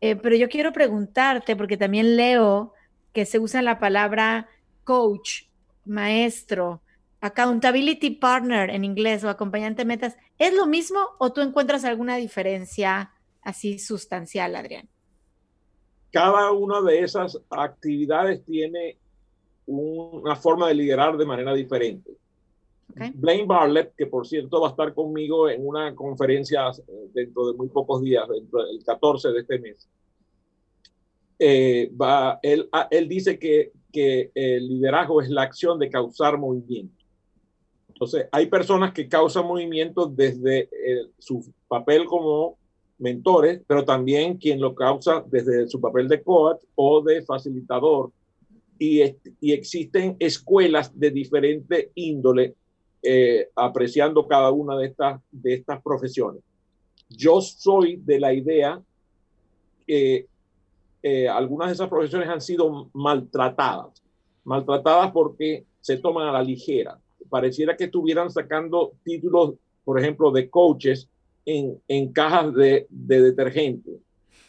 eh, 0.02 0.16
pero 0.16 0.36
yo 0.36 0.50
quiero 0.50 0.74
preguntarte, 0.74 1.56
porque 1.56 1.78
también 1.78 2.18
leo 2.18 2.74
que 3.14 3.26
se 3.26 3.40
usa 3.40 3.62
la 3.62 3.80
palabra 3.80 4.50
coach, 4.84 5.44
maestro, 5.86 6.82
accountability 7.22 8.12
partner 8.12 8.70
en 8.70 8.84
inglés 8.84 9.24
o 9.24 9.30
acompañante 9.30 9.86
metas, 9.86 10.18
¿es 10.38 10.54
lo 10.54 10.68
mismo 10.68 11.00
o 11.20 11.32
tú 11.32 11.42
encuentras 11.42 11.86
alguna 11.86 12.16
diferencia 12.18 13.12
así 13.42 13.80
sustancial, 13.80 14.56
Adrián? 14.56 14.90
Cada 16.12 16.52
una 16.52 16.82
de 16.82 17.00
esas 17.00 17.40
actividades 17.50 18.44
tiene 18.44 18.98
una 19.66 20.36
forma 20.36 20.68
de 20.68 20.74
liderar 20.74 21.18
de 21.18 21.26
manera 21.26 21.54
diferente. 21.54 22.12
Blaine 23.14 23.46
Barlett, 23.46 23.94
que 23.96 24.08
por 24.08 24.28
cierto 24.28 24.60
va 24.62 24.68
a 24.68 24.72
estar 24.72 24.94
conmigo 24.94 25.48
en 25.48 25.66
una 25.66 25.94
conferencia 25.96 26.72
dentro 27.14 27.48
de 27.48 27.54
muy 27.58 27.70
pocos 27.70 28.02
días, 28.02 28.28
dentro 28.28 28.66
del 28.66 28.84
14 28.84 29.32
de 29.32 29.40
este 29.40 29.60
mes, 29.60 29.88
eh, 31.38 31.90
va, 32.00 32.40
él, 32.42 32.68
ah, 32.72 32.88
él 32.92 33.08
dice 33.08 33.40
que, 33.40 33.72
que 33.94 34.32
el 34.34 34.68
liderazgo 34.68 35.22
es 35.22 35.30
la 35.30 35.44
acción 35.44 35.80
de 35.80 35.90
causar 35.90 36.38
movimiento. 36.38 37.00
Entonces, 37.88 38.28
hay 38.32 38.48
personas 38.48 38.94
que 38.94 39.08
causan 39.08 39.46
movimiento 39.46 40.06
desde 40.06 40.70
eh, 40.72 41.08
su 41.18 41.54
papel 41.68 42.06
como 42.06 42.58
mentores, 43.00 43.62
pero 43.66 43.84
también 43.84 44.38
quien 44.38 44.60
lo 44.60 44.76
causa 44.76 45.24
desde 45.28 45.68
su 45.68 45.80
papel 45.82 46.08
de 46.08 46.22
coach 46.22 46.62
o 46.76 47.02
de 47.02 47.24
facilitador. 47.24 48.12
Y, 48.78 49.02
y 49.42 49.52
existen 49.52 50.16
escuelas 50.20 50.98
de 50.98 51.12
diferente 51.12 51.92
índole 51.96 52.56
eh, 53.02 53.50
apreciando 53.56 54.28
cada 54.28 54.52
una 54.52 54.76
de 54.78 54.88
estas, 54.88 55.22
de 55.32 55.54
estas 55.54 55.82
profesiones. 55.82 56.44
Yo 57.10 57.40
soy 57.40 57.96
de 57.96 58.20
la 58.20 58.34
idea 58.34 58.82
que 59.88 60.28
eh, 61.02 61.30
algunas 61.30 61.70
de 61.70 61.76
esas 61.76 61.88
profesiones 61.88 62.28
han 62.28 62.42
sido 62.42 62.90
maltratadas, 62.94 64.04
maltratadas 64.44 65.12
porque 65.12 65.64
se 65.80 65.96
toman 65.98 66.28
a 66.28 66.34
la 66.34 66.44
ligera. 66.44 67.00
Pareciera 67.30 67.78
que 67.78 67.86
estuvieran 67.86 68.30
sacando 68.30 68.92
títulos, 69.04 69.54
por 69.86 69.98
ejemplo, 69.98 70.30
de 70.32 70.50
coaches 70.50 71.08
en, 71.50 71.82
en 71.88 72.14
cajas 72.14 72.54
de, 72.54 72.86
de 72.90 73.22
detergente 73.22 73.90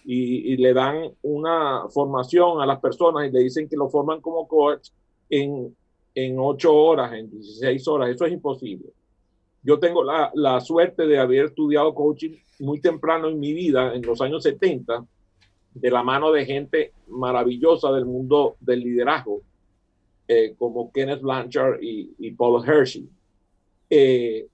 y, 0.04 0.52
y, 0.52 0.56
le 0.58 0.74
dan 0.74 1.10
una 1.22 1.88
formación 1.88 2.60
a 2.60 2.66
las 2.66 2.78
personas 2.78 3.26
y 3.26 3.32
le 3.32 3.40
dicen 3.40 3.68
que 3.68 3.76
lo 3.76 3.88
forman 3.88 4.20
como 4.20 4.46
coach 4.46 4.90
en, 5.30 5.74
en 6.14 6.36
8 6.38 6.74
horas, 6.74 7.14
en 7.14 7.30
16 7.30 7.88
horas. 7.88 8.10
Eso 8.10 8.26
es 8.26 8.32
imposible. 8.32 8.90
Yo 9.62 9.78
tengo 9.78 10.04
la, 10.04 10.30
la 10.34 10.60
suerte 10.60 11.06
de 11.06 11.18
haber 11.18 11.46
estudiado 11.46 11.94
coaching 11.94 12.32
muy 12.58 12.80
temprano 12.80 13.28
en 13.28 13.40
mi 13.40 13.54
vida, 13.54 13.94
en 13.94 14.02
los 14.02 14.20
años 14.20 14.42
70, 14.42 15.02
de 15.72 15.90
la 15.90 16.02
mano 16.02 16.32
de 16.32 16.44
gente 16.44 16.92
maravillosa 17.08 17.92
del 17.92 18.04
mundo 18.04 18.56
del 18.60 18.80
liderazgo, 18.80 19.40
eh, 20.28 20.54
como 20.58 20.92
Kenneth 20.92 21.22
Blanchard 21.22 21.78
y, 21.80 22.30
Paul 22.32 22.62
Hershey. 22.62 23.08
Eh, 23.88 24.48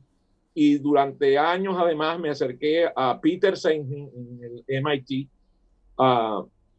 y 0.58 0.78
durante 0.78 1.36
años 1.36 1.76
además 1.78 2.18
me 2.18 2.30
acerqué 2.30 2.88
a 2.96 3.20
Peter 3.20 3.58
Senge 3.58 3.94
en 3.94 4.40
el 4.42 4.82
MIT, 4.82 5.28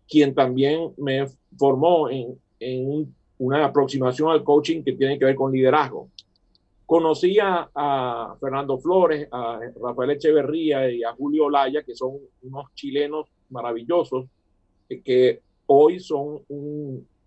quien 0.10 0.34
también 0.34 0.93
me 0.98 1.27
formó 1.55 2.10
en, 2.10 2.39
en 2.60 3.15
una 3.38 3.65
aproximación 3.65 4.31
al 4.31 4.43
coaching 4.43 4.81
que 4.81 4.93
tiene 4.93 5.19
que 5.19 5.25
ver 5.25 5.36
con 5.36 5.51
liderazgo. 5.51 6.10
Conocí 6.88 7.38
a, 7.38 7.69
a, 7.75 8.36
Fernando 8.39 8.79
Flores, 8.79 9.27
a 9.31 9.60
Rafael 9.79 10.10
Echeverría 10.10 10.89
y 10.89 11.03
a 11.03 11.13
Julio 11.13 11.46
Olaya, 11.46 11.84
que 11.84 11.93
son 11.93 12.17
unos 12.41 12.74
chilenos 12.74 13.27
maravillosos 13.51 14.25
que 15.03 15.39
hoy 15.67 16.00
son 16.00 16.41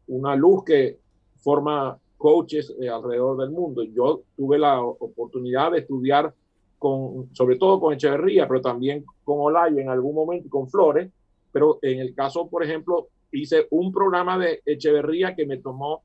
una 0.09 0.35
luz 0.35 0.65
que 0.65 0.99
forma 1.37 1.97
coaches 2.17 2.75
eh, 2.81 2.89
alrededor 2.89 3.37
del 3.39 3.51
mundo. 3.51 3.85
Yo 3.85 4.23
tuve 4.37 4.59
la 4.59 4.83
oportunidad 4.83 5.71
de 5.71 5.79
estudiar 5.79 6.35
con, 6.81 7.29
sobre 7.35 7.57
todo 7.57 7.79
con 7.79 7.93
Echeverría, 7.93 8.49
pero 8.49 8.63
también 8.63 9.05
con 9.23 9.37
Olaya 9.39 9.83
en 9.83 9.91
algún 9.91 10.15
momento 10.15 10.49
con 10.49 10.69
Flores. 10.69 11.11
Pero 11.53 11.79
en 11.83 12.01
el 12.01 12.15
caso, 12.15 12.49
por 12.49 12.65
ejemplo, 12.65 13.09
hice 13.31 13.67
un 13.71 13.93
programa 13.93 14.39
de 14.39 14.63
Echeverría 14.65 15.37
que 15.37 15.47
me 15.47 15.59
tomó 15.59 16.03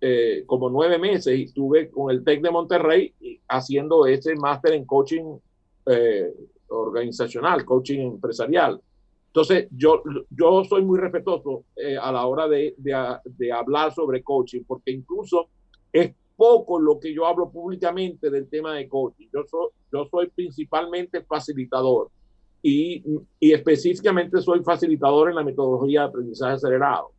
eh, 0.00 0.44
como 0.46 0.70
nueve 0.70 0.98
meses 0.98 1.38
y 1.38 1.42
estuve 1.42 1.90
con 1.90 2.10
el 2.10 2.24
TEC 2.24 2.40
de 2.40 2.50
Monterrey 2.50 3.14
haciendo 3.48 4.06
ese 4.06 4.34
máster 4.34 4.72
en 4.72 4.86
coaching 4.86 5.36
eh, 5.86 6.32
organizacional, 6.68 7.66
coaching 7.66 7.98
empresarial. 8.00 8.80
Entonces, 9.26 9.68
yo, 9.70 10.02
yo 10.30 10.64
soy 10.64 10.82
muy 10.82 10.98
respetuoso 10.98 11.64
eh, 11.76 11.98
a 12.00 12.10
la 12.10 12.24
hora 12.24 12.48
de, 12.48 12.74
de, 12.78 13.52
hablar 13.52 13.92
sobre 13.92 14.22
coaching, 14.22 14.62
porque 14.66 14.90
incluso 14.90 15.48
es 15.92 16.12
poco 16.38 16.78
lo 16.78 17.00
que 17.00 17.12
yo 17.12 17.26
hablo 17.26 17.50
públicamente 17.50 18.30
del 18.30 18.48
tema 18.48 18.72
de 18.72 18.88
coaching. 18.88 19.26
Yo 19.34 19.42
soy, 19.50 19.70
yo 19.92 20.08
soy 20.08 20.28
principalmente 20.28 21.20
facilitador 21.24 22.10
y, 22.62 23.02
y 23.40 23.52
específicamente 23.52 24.40
soy 24.40 24.62
facilitador 24.62 25.30
en 25.30 25.34
la 25.34 25.42
metodología 25.42 26.02
de 26.02 26.06
aprendizaje 26.06 26.52
acelerado. 26.52 27.10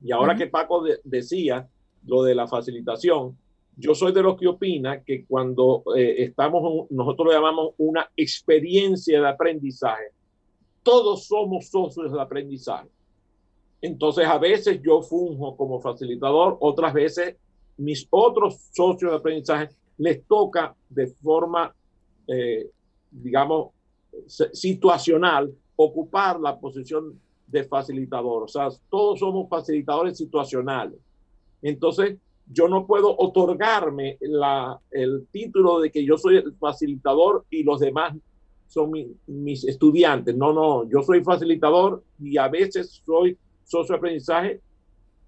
Y 0.00 0.12
ahora 0.12 0.36
que 0.36 0.46
Paco 0.46 0.84
decía 1.02 1.68
lo 2.06 2.22
de 2.22 2.36
la 2.36 2.46
facilitación, 2.46 3.36
yo 3.76 3.92
soy 3.96 4.12
de 4.12 4.22
los 4.22 4.36
que 4.36 4.46
opina 4.46 5.02
que 5.02 5.24
cuando 5.24 5.82
eh, 5.96 6.22
estamos, 6.22 6.88
nosotros 6.90 7.26
lo 7.26 7.32
llamamos 7.32 7.74
una 7.78 8.08
experiencia 8.16 9.20
de 9.20 9.28
aprendizaje, 9.28 10.12
todos 10.84 11.26
somos 11.26 11.66
socios 11.70 12.12
del 12.12 12.20
aprendizaje. 12.20 12.88
Entonces, 13.82 14.26
a 14.26 14.38
veces 14.38 14.80
yo 14.80 15.02
funjo 15.02 15.56
como 15.56 15.80
facilitador, 15.80 16.56
otras 16.60 16.94
veces 16.94 17.34
mis 17.78 18.06
otros 18.10 18.58
socios 18.72 19.10
de 19.10 19.16
aprendizaje 19.16 19.70
les 19.96 20.24
toca 20.26 20.74
de 20.88 21.06
forma, 21.06 21.74
eh, 22.26 22.70
digamos, 23.10 23.70
situacional 24.52 25.52
ocupar 25.76 26.40
la 26.40 26.58
posición 26.58 27.18
de 27.46 27.64
facilitador. 27.64 28.44
O 28.44 28.48
sea, 28.48 28.68
todos 28.90 29.20
somos 29.20 29.48
facilitadores 29.48 30.16
situacionales. 30.16 30.98
Entonces, 31.62 32.16
yo 32.50 32.68
no 32.68 32.86
puedo 32.86 33.14
otorgarme 33.16 34.16
la, 34.20 34.78
el 34.90 35.26
título 35.30 35.80
de 35.80 35.90
que 35.90 36.04
yo 36.04 36.16
soy 36.16 36.36
el 36.36 36.54
facilitador 36.54 37.44
y 37.50 37.62
los 37.62 37.80
demás 37.80 38.14
son 38.66 38.92
mis 39.26 39.64
estudiantes. 39.64 40.36
No, 40.36 40.52
no, 40.52 40.88
yo 40.88 41.02
soy 41.02 41.22
facilitador 41.22 42.02
y 42.18 42.36
a 42.36 42.48
veces 42.48 43.02
soy 43.04 43.36
socio 43.64 43.94
de 43.94 43.98
aprendizaje 43.98 44.60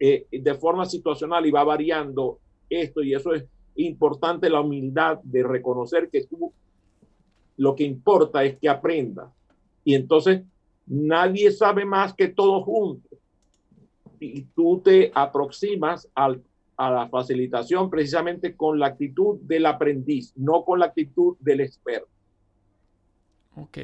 eh, 0.01 0.27
de 0.33 0.55
forma 0.55 0.87
situacional 0.87 1.45
y 1.45 1.51
va 1.51 1.63
variando 1.63 2.39
esto 2.71 3.03
y 3.03 3.13
eso 3.13 3.35
es 3.35 3.45
importante 3.77 4.49
la 4.49 4.61
humildad 4.61 5.19
de 5.23 5.43
reconocer 5.43 6.09
que 6.09 6.25
tú 6.25 6.53
lo 7.59 7.77
que 7.77 7.85
importa 7.85 8.43
es 8.43 8.59
que 8.59 8.71
aprenda. 8.71 9.31
Y 9.85 9.95
entonces 9.95 10.43
nadie 10.87 11.53
sabe 11.53 11.85
más 11.85 12.15
que 12.15 12.29
todos 12.29 12.65
juntos. 12.65 13.19
Y 14.19 14.43
tú 14.55 14.81
te 14.83 15.13
aproximas 15.15 16.09
al, 16.15 16.43
a 16.79 16.91
la 16.91 17.09
facilitación 17.11 17.91
precisamente 17.91 18.57
con 18.57 18.79
la 18.79 18.87
actitud 18.87 19.39
del 19.43 19.67
aprendiz, 19.67 20.33
no 20.37 20.65
con 20.65 20.79
la 20.79 20.87
actitud 20.87 21.37
del 21.41 21.61
experto. 21.61 22.09
Ok, 23.57 23.79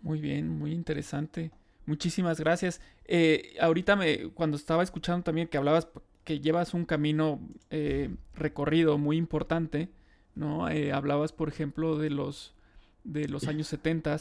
muy 0.00 0.20
bien, 0.20 0.48
muy 0.48 0.72
interesante. 0.72 1.52
Muchísimas 1.86 2.38
gracias. 2.38 2.80
Eh, 3.06 3.56
ahorita 3.60 3.96
me, 3.96 4.28
cuando 4.30 4.56
estaba 4.56 4.82
escuchando 4.82 5.24
también 5.24 5.48
que 5.48 5.58
hablabas 5.58 5.88
que 6.24 6.38
llevas 6.38 6.72
un 6.72 6.84
camino 6.84 7.40
eh, 7.70 8.14
recorrido 8.34 8.96
muy 8.96 9.16
importante, 9.16 9.88
¿no? 10.36 10.68
Eh, 10.68 10.92
hablabas, 10.92 11.32
por 11.32 11.48
ejemplo, 11.48 11.98
de 11.98 12.10
los, 12.10 12.54
de 13.02 13.28
los 13.28 13.48
años 13.48 13.66
70 13.66 14.18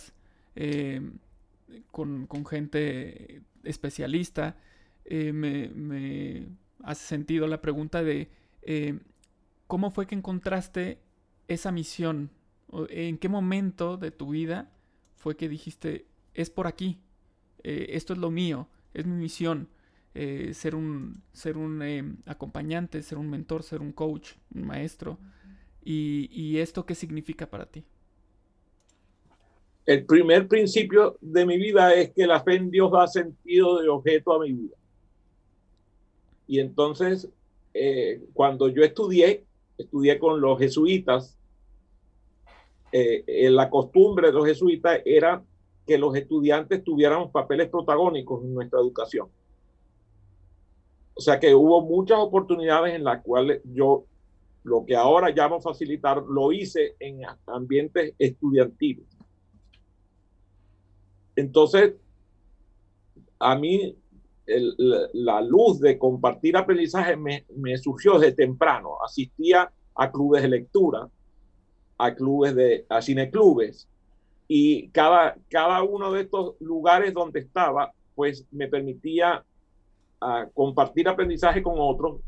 con, 1.92 2.26
con, 2.26 2.46
gente 2.46 3.44
especialista. 3.64 4.58
me, 5.08 5.70
me, 5.70 6.48
hace 6.84 7.06
sentido 7.06 7.46
la 7.46 7.62
pregunta 7.62 8.02
de 8.04 8.30
cómo 9.68 9.92
fue 9.92 10.08
que 10.08 10.16
encontraste 10.16 10.98
esa 11.48 11.72
misión. 11.72 12.32
¿En 12.90 13.20
qué 13.20 13.30
momento 13.30 13.98
de 13.98 14.10
tu 14.10 14.32
vida 14.32 14.72
fue 15.18 15.38
que 15.38 15.48
dijiste, 15.48 16.08
es 16.34 16.50
por 16.50 16.66
aquí? 16.66 17.00
Eh, 17.64 17.88
esto 17.92 18.14
es 18.14 18.20
lo 18.20 18.32
mío, 18.32 18.68
es 18.94 19.06
mi 19.06 19.16
misión, 19.16 19.68
eh, 20.14 20.52
ser 20.54 20.76
un, 20.76 21.22
ser 21.32 21.58
un 21.58 21.82
em, 21.82 22.18
acompañante, 22.26 23.02
ser 23.02 23.18
un 23.18 23.30
mentor, 23.30 23.64
ser 23.64 23.82
un 23.82 23.92
coach, 23.92 24.34
un 24.54 24.66
maestro. 24.66 25.18
Y, 25.84 26.30
y, 26.32 26.58
esto 26.60 26.86
qué 26.86 26.94
significa 26.94 27.50
para 27.50 27.66
ti? 27.66 27.84
El 29.86 30.06
primer 30.06 30.48
principio 30.48 31.18
de 31.22 31.46
mi 31.46 31.58
vida 31.58 31.94
es 31.96 32.12
que 32.12 32.28
la 32.28 32.44
fe 32.44 32.56
en 32.56 32.70
Dios 32.70 32.92
da 32.92 33.08
sentido 33.08 33.82
de 33.82 33.90
objeto 33.90 34.34
a 34.34 34.40
mi 34.40 34.52
vida. 34.52 34.76
Y 36.48 36.60
entonces, 36.60 37.30
eh, 37.74 38.22
cuando 38.34 38.68
yo 38.68 38.84
estudié, 38.84 39.44
estudié 39.78 40.20
con 40.20 40.40
los 40.40 40.60
jesuitas, 40.60 41.38
la 42.94 43.70
costumbre 43.70 44.28
de 44.28 44.34
los 44.34 44.46
jesuitas 44.46 45.02
era 45.06 45.42
que 45.86 45.98
los 45.98 46.16
estudiantes 46.16 46.84
tuvieran 46.84 47.32
papeles 47.32 47.70
protagónicos 47.70 48.44
en 48.44 48.54
nuestra 48.54 48.80
educación. 48.80 49.28
O 51.14 51.22
sea 51.22 51.40
que 51.40 51.54
hubo 51.54 51.82
muchas 51.82 52.20
oportunidades 52.20 52.96
en 52.96 53.04
las 53.04 53.22
cuales 53.22 53.62
yo 53.66 54.06
lo 54.64 54.86
que 54.86 54.96
ahora 54.96 55.30
llamo 55.30 55.60
facilitar 55.60 56.24
lo 56.24 56.52
hice 56.52 56.96
en 57.00 57.22
ambientes 57.48 58.14
estudiantiles. 58.18 59.06
Entonces, 61.36 61.94
a 63.40 63.56
mí 63.56 63.96
la, 64.46 65.42
luz 65.42 65.80
de 65.80 65.98
compartir 65.98 66.58
aprendizaje 66.58 67.16
me, 67.16 67.46
me 67.56 67.78
surgió 67.78 68.20
desde 68.20 68.36
temprano. 68.36 68.98
Asistía 69.04 69.72
a 69.96 70.12
clubes 70.12 70.44
de 70.44 70.50
lectura, 70.50 71.10
a 71.98 72.16
clubes 72.16 72.56
de, 72.56 72.86
a 72.90 73.02
cineclubes, 73.02 73.88
y 74.54 74.90
cada, 74.90 75.38
cada 75.48 75.82
uno 75.82 76.12
de 76.12 76.24
estos 76.24 76.60
lugares 76.60 77.14
donde 77.14 77.40
estaba, 77.40 77.94
pues 78.14 78.46
me 78.52 78.68
permitía 78.68 79.46
ah, 80.20 80.46
compartir 80.54 81.08
aprendizaje 81.08 81.64
con 81.64 81.76
otros, 81.78 82.20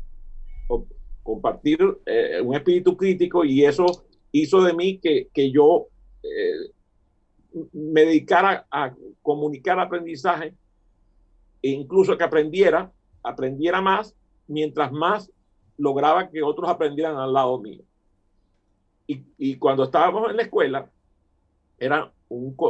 o 0.68 0.86
compartir 1.22 1.78
eh, 2.06 2.40
un 2.40 2.54
espíritu 2.54 2.96
crítico 2.96 3.44
y 3.44 3.66
eso 3.66 4.06
hizo 4.32 4.62
de 4.62 4.72
mí 4.72 4.96
que, 4.96 5.28
que 5.34 5.50
yo 5.50 5.88
eh, 6.22 6.70
me 7.74 8.06
dedicara 8.06 8.66
a 8.70 8.94
comunicar 9.20 9.78
aprendizaje 9.78 10.54
e 11.60 11.68
incluso 11.68 12.16
que 12.16 12.24
aprendiera, 12.24 12.90
aprendiera 13.22 13.82
más, 13.82 14.16
mientras 14.46 14.90
más 14.92 15.30
lograba 15.76 16.30
que 16.30 16.42
otros 16.42 16.70
aprendieran 16.70 17.18
al 17.18 17.34
lado 17.34 17.60
mío. 17.60 17.82
Y, 19.06 19.26
y 19.36 19.56
cuando 19.58 19.84
estábamos 19.84 20.30
en 20.30 20.38
la 20.38 20.44
escuela, 20.44 20.90
era 21.78 22.13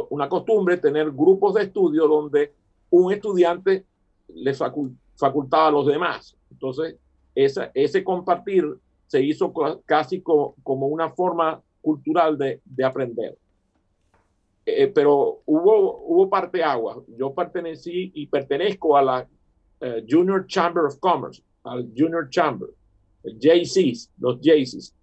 una 0.09 0.29
costumbre 0.29 0.77
tener 0.77 1.11
grupos 1.11 1.53
de 1.55 1.63
estudio 1.63 2.07
donde 2.07 2.53
un 2.89 3.11
estudiante 3.11 3.85
le 4.27 4.53
facultaba 4.53 5.67
a 5.67 5.71
los 5.71 5.87
demás. 5.87 6.35
Entonces, 6.51 6.95
esa, 7.33 7.71
ese 7.73 8.03
compartir 8.03 8.65
se 9.07 9.21
hizo 9.21 9.53
casi 9.85 10.21
como 10.21 10.87
una 10.87 11.09
forma 11.11 11.61
cultural 11.81 12.37
de, 12.37 12.61
aprender. 12.83 13.37
Eh, 14.65 14.87
pero 14.87 15.41
hubo, 15.45 15.99
hubo 16.05 16.29
parte 16.29 16.63
agua. 16.63 17.03
Yo 17.17 17.33
pertenecí 17.33 18.11
y 18.15 18.25
pertenezco 18.25 18.97
a 18.97 19.03
la 19.03 19.27
eh, 19.81 20.05
Junior 20.09 20.47
Chamber 20.47 20.85
of 20.85 20.97
Commerce, 20.99 21.43
al 21.63 21.91
Junior 21.95 22.29
Chamber, 22.29 22.69
el 23.23 23.37
JCs, 23.39 24.11
los 24.17 24.39
JCs 24.41 24.93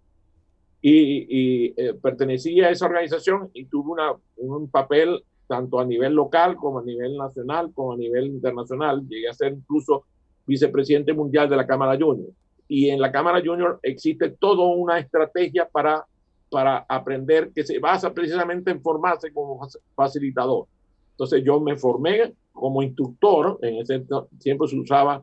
y, 0.83 1.75
eh, 1.77 1.95
pertenecí 1.95 2.61
a 2.61 2.71
esa 2.71 2.87
organización 2.87 3.51
y 3.55 3.66
tuve 3.66 3.92
una, 3.92 4.14
un 4.37 4.68
papel 4.68 5.23
tanto 5.47 5.79
a 5.79 5.85
nivel 5.85 6.14
local 6.14 6.57
como 6.57 6.81
a 6.81 6.83
nivel 6.83 7.16
nacional 7.16 7.73
como 7.73 7.92
a 7.92 7.97
nivel 7.97 8.27
internacional. 8.27 9.07
Llegué 9.07 9.29
a 9.29 9.35
ser 9.35 9.53
incluso 9.53 10.05
vicepresidente 10.47 11.12
mundial 11.12 11.49
de 11.49 11.57
la 11.57 11.66
Cámara 11.66 11.97
Junior. 11.99 12.31
Y 12.66 12.90
en 12.90 13.01
la 13.01 13.12
Cámara 13.12 13.42
Junior 13.45 13.79
existe 13.83 14.31
toda 14.31 14.66
una 14.66 14.99
estrategia 14.99 15.68
para, 15.68 16.05
para 16.51 16.85
aprender 16.88 17.53
que 17.55 17.64
se 17.64 17.79
basa 17.79 18.12
precisamente 18.12 18.71
en 18.71 18.83
formarse 18.83 19.33
como 19.33 19.61
facilitador. 19.95 20.66
Entonces 21.12 21.45
yo 21.45 21.61
me 21.61 21.77
formé 21.77 22.33
como 22.53 22.83
instructor, 22.83 23.59
en 23.62 23.77
ese 23.77 24.05
tiempo 24.40 24.66
se 24.66 24.79
usaba 24.79 25.23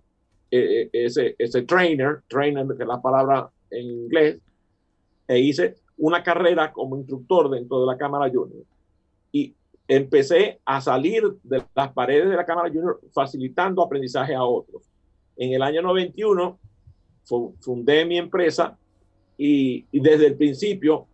eh, 0.51 0.83
eh, 0.83 0.89
ese, 0.93 1.35
ese 1.37 1.63
trainer, 1.63 2.21
trainer 2.27 2.65
que 2.77 2.83
es 2.83 2.87
la 2.87 3.01
palabra 3.01 3.49
en 3.71 3.85
inglés, 3.85 4.39
e 5.29 5.39
hice 5.39 5.75
una 5.95 6.23
carrera 6.23 6.73
como 6.73 6.97
instructor 6.97 7.51
dentro 7.51 7.81
de 7.81 7.85
la 7.85 7.97
Cámara 7.97 8.31
Junior. 8.33 8.63
Y 9.31 9.53
empecé 9.87 10.59
a 10.65 10.81
salir 10.81 11.23
de 11.43 11.63
las 11.75 11.93
paredes 11.93 12.29
de 12.29 12.35
la 12.35 12.45
Cámara 12.45 12.69
Junior 12.69 12.99
facilitando 13.13 13.83
aprendizaje 13.83 14.33
a 14.33 14.43
otros. 14.43 14.89
En 15.37 15.53
el 15.53 15.61
año 15.61 15.83
91 15.83 16.59
fundé 17.59 18.05
mi 18.05 18.17
empresa 18.17 18.75
y, 19.37 19.85
desde 19.91 20.25
el 20.25 20.35
principio 20.35 21.05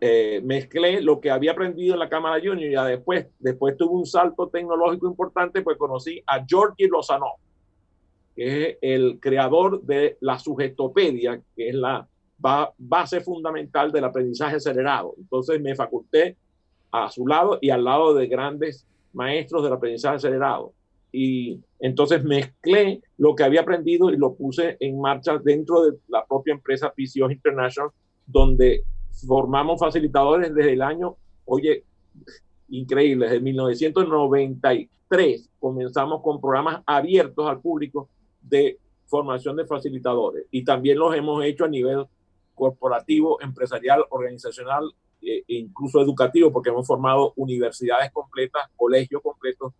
eh, 0.00 0.40
mezclé 0.42 1.00
lo 1.00 1.20
que 1.20 1.30
había 1.30 1.52
aprendido 1.52 1.94
en 1.94 2.00
la 2.00 2.08
Cámara 2.08 2.40
Junior 2.40 2.68
y 2.68 2.72
ya 2.72 2.84
después, 2.84 3.28
después 3.38 3.76
tuve 3.76 3.94
un 3.94 4.04
salto 4.04 4.48
tecnológico 4.48 5.06
importante, 5.06 5.62
pues 5.62 5.78
conocí 5.78 6.20
a 6.26 6.44
Georgie 6.44 6.88
Lozano, 6.88 7.34
que 8.34 8.70
es 8.70 8.78
el 8.82 9.20
creador 9.20 9.80
de 9.82 10.16
la 10.20 10.40
Sugetopedia, 10.40 11.40
que 11.54 11.68
es 11.68 11.74
la 11.76 12.08
base 12.78 13.20
fundamental 13.20 13.92
del 13.92 14.04
aprendizaje 14.04 14.56
acelerado. 14.56 15.14
Entonces 15.18 15.60
me 15.60 15.74
faculté 15.74 16.36
a 16.90 17.10
su 17.10 17.26
lado 17.26 17.58
y 17.60 17.70
al 17.70 17.84
lado 17.84 18.14
de 18.14 18.26
grandes 18.26 18.86
maestros 19.12 19.62
del 19.62 19.72
aprendizaje 19.72 20.16
acelerado. 20.16 20.72
Y 21.12 21.60
entonces 21.78 22.24
mezclé 22.24 23.02
lo 23.18 23.34
que 23.34 23.44
había 23.44 23.60
aprendido 23.60 24.10
y 24.10 24.16
lo 24.16 24.34
puse 24.34 24.76
en 24.80 25.00
marcha 25.00 25.38
dentro 25.38 25.82
de 25.82 25.98
la 26.08 26.24
propia 26.24 26.54
empresa 26.54 26.90
PCO 26.90 27.30
International, 27.30 27.90
donde 28.26 28.82
formamos 29.26 29.78
facilitadores 29.78 30.54
desde 30.54 30.72
el 30.72 30.82
año, 30.82 31.16
oye, 31.44 31.84
increíble, 32.70 33.26
desde 33.26 33.40
1993 33.40 35.50
comenzamos 35.58 36.22
con 36.22 36.40
programas 36.40 36.82
abiertos 36.86 37.46
al 37.46 37.60
público 37.60 38.08
de 38.40 38.78
formación 39.06 39.56
de 39.56 39.66
facilitadores 39.66 40.46
y 40.50 40.64
también 40.64 40.98
los 40.98 41.14
hemos 41.14 41.44
hecho 41.44 41.66
a 41.66 41.68
nivel 41.68 42.06
corporativo, 42.54 43.40
empresarial, 43.40 44.04
organizacional 44.10 44.92
eh, 45.20 45.44
e 45.46 45.54
incluso 45.54 46.00
educativo, 46.00 46.50
porque 46.52 46.70
hemos 46.70 46.86
formado 46.86 47.32
universidades 47.36 48.10
completas, 48.10 48.62
colegios 48.76 49.22
completos, 49.22 49.72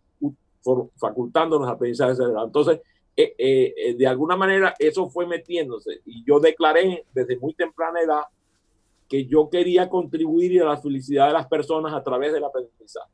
facultándonos 0.96 1.68
aprendizaje 1.68 2.14
cerebral. 2.14 2.46
Entonces, 2.46 2.80
eh, 3.16 3.34
eh, 3.36 3.94
de 3.94 4.06
alguna 4.06 4.36
manera 4.36 4.74
eso 4.78 5.08
fue 5.10 5.26
metiéndose 5.26 6.00
y 6.06 6.24
yo 6.24 6.40
declaré 6.40 7.04
desde 7.12 7.36
muy 7.36 7.52
temprana 7.52 8.00
edad 8.00 8.22
que 9.08 9.26
yo 9.26 9.50
quería 9.50 9.90
contribuir 9.90 10.62
a 10.62 10.66
la 10.66 10.76
felicidad 10.78 11.26
de 11.26 11.34
las 11.34 11.46
personas 11.46 11.92
a 11.92 12.02
través 12.02 12.32
del 12.32 12.44
aprendizaje. 12.44 13.10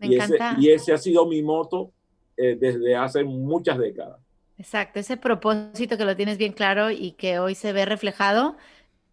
y, 0.00 0.16
Ese, 0.16 0.38
y 0.58 0.70
ese 0.70 0.92
ha 0.92 0.98
sido 0.98 1.26
mi 1.26 1.42
moto 1.42 1.90
desde 2.36 2.96
hace 2.96 3.22
muchas 3.22 3.76
décadas. 3.78 4.18
Exacto, 4.60 5.00
ese 5.00 5.16
propósito 5.16 5.96
que 5.96 6.04
lo 6.04 6.14
tienes 6.14 6.36
bien 6.36 6.52
claro 6.52 6.90
y 6.90 7.12
que 7.12 7.38
hoy 7.38 7.54
se 7.54 7.72
ve 7.72 7.86
reflejado 7.86 8.58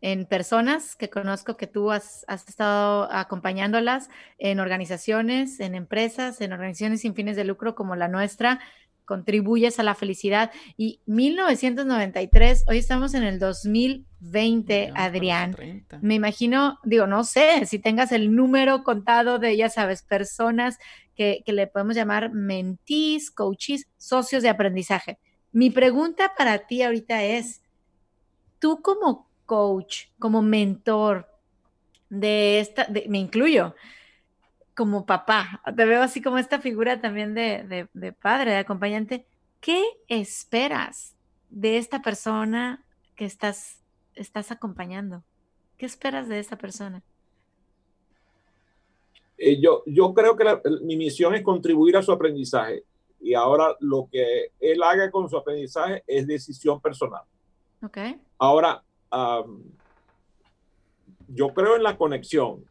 en 0.02 0.26
personas 0.26 0.98
que 0.98 1.10
conozco 1.10 1.56
que 1.56 1.68
tú 1.68 1.90
has, 1.90 2.26
estado 2.28 3.10
acompañándolas 3.10 4.10
en 4.40 4.60
organizaciones, 4.60 5.62
en 5.62 5.74
empresas, 5.74 6.42
en 6.42 6.52
organizaciones 6.52 7.00
sin 7.00 7.16
fines 7.16 7.38
de 7.38 7.46
lucro 7.46 7.76
como 7.76 7.96
la 7.96 8.10
nuestra, 8.10 8.60
contribuyes 9.06 9.80
a 9.80 9.84
la 9.84 9.96
felicidad. 9.96 10.52
Y 10.76 11.00
1993, 11.06 12.66
hoy 12.68 12.80
estamos 12.80 13.14
en 13.14 13.24
el 13.24 13.40
2020, 13.40 14.92
Adrián. 14.96 15.56
Me 16.02 16.16
imagino, 16.16 16.78
digo, 16.84 17.08
no 17.08 17.24
sé 17.24 17.66
si 17.68 17.80
tengas 17.80 18.12
el 18.12 18.36
número 18.36 18.84
contado 18.84 19.40
de, 19.40 19.56
ya 19.56 19.70
sabes, 19.70 20.04
personas 20.04 20.78
que, 21.16 21.42
que 21.46 21.54
le 21.54 21.68
podemos 21.68 21.96
llamar 21.96 22.34
mentís, 22.34 23.32
coaches, 23.32 23.88
socios 23.96 24.44
de 24.44 24.50
aprendizaje. 24.50 25.20
Mi 25.58 25.72
pregunta 25.72 26.36
para 26.38 26.68
ti 26.68 26.84
ahorita 26.84 27.24
es, 27.24 27.64
tú 28.60 28.80
como 28.84 29.28
coach, 29.48 30.04
como 30.20 30.44
mentor 30.44 31.26
de 32.12 32.60
esta, 32.60 32.88
me 33.08 33.18
incluyo, 33.18 33.74
como 34.76 35.08
papá, 35.08 35.64
te 35.76 35.86
veo 35.86 36.04
así 36.04 36.22
como 36.22 36.38
esta 36.38 36.60
figura 36.60 37.02
también 37.02 37.34
de, 37.34 37.88
de, 37.92 38.14
padre, 38.14 38.52
de 38.52 38.58
acompañante, 38.58 39.26
¿qué 39.60 39.84
esperas 40.08 41.16
de 41.50 41.80
esta 41.80 42.04
persona 42.04 42.86
que 43.16 43.26
estás, 43.26 43.82
estás 44.14 44.52
acompañando? 44.52 45.24
¿Qué 45.80 45.88
esperas 45.88 46.28
de 46.28 46.38
esta 46.38 46.60
persona? 46.60 47.02
Eh, 49.40 49.60
yo, 49.60 49.82
yo 49.88 50.14
creo 50.14 50.38
que 50.38 50.46
mi 50.84 50.98
misión 50.98 51.34
es 51.34 51.42
contribuir 51.42 51.98
a 51.98 52.04
su 52.04 52.12
aprendizaje 52.12 52.84
y 53.20 53.34
ahora 53.34 53.76
lo 53.80 54.08
que 54.12 54.52
él 54.60 54.82
haga 54.84 55.12
con 55.12 55.30
su 55.30 55.38
aprendizaje 55.38 56.04
es 56.08 56.28
decisión 56.28 56.80
personal. 56.80 57.24
Okay. 57.84 58.20
Ahora, 58.38 58.84
yo 61.28 61.54
creo 61.54 61.76
en 61.76 61.84
la 61.84 61.98
conexión 61.98 62.64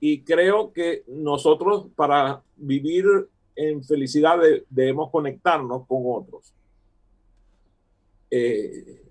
y 0.00 0.22
creo 0.22 0.72
que 0.72 1.04
nosotros 1.06 1.86
para 1.94 2.42
vivir 2.56 3.04
en 3.54 3.84
felicidad 3.84 4.38
debemos 4.68 5.10
conectarnos 5.10 5.86
con 5.86 6.02
otros. 6.06 6.54
Eh, 8.30 9.02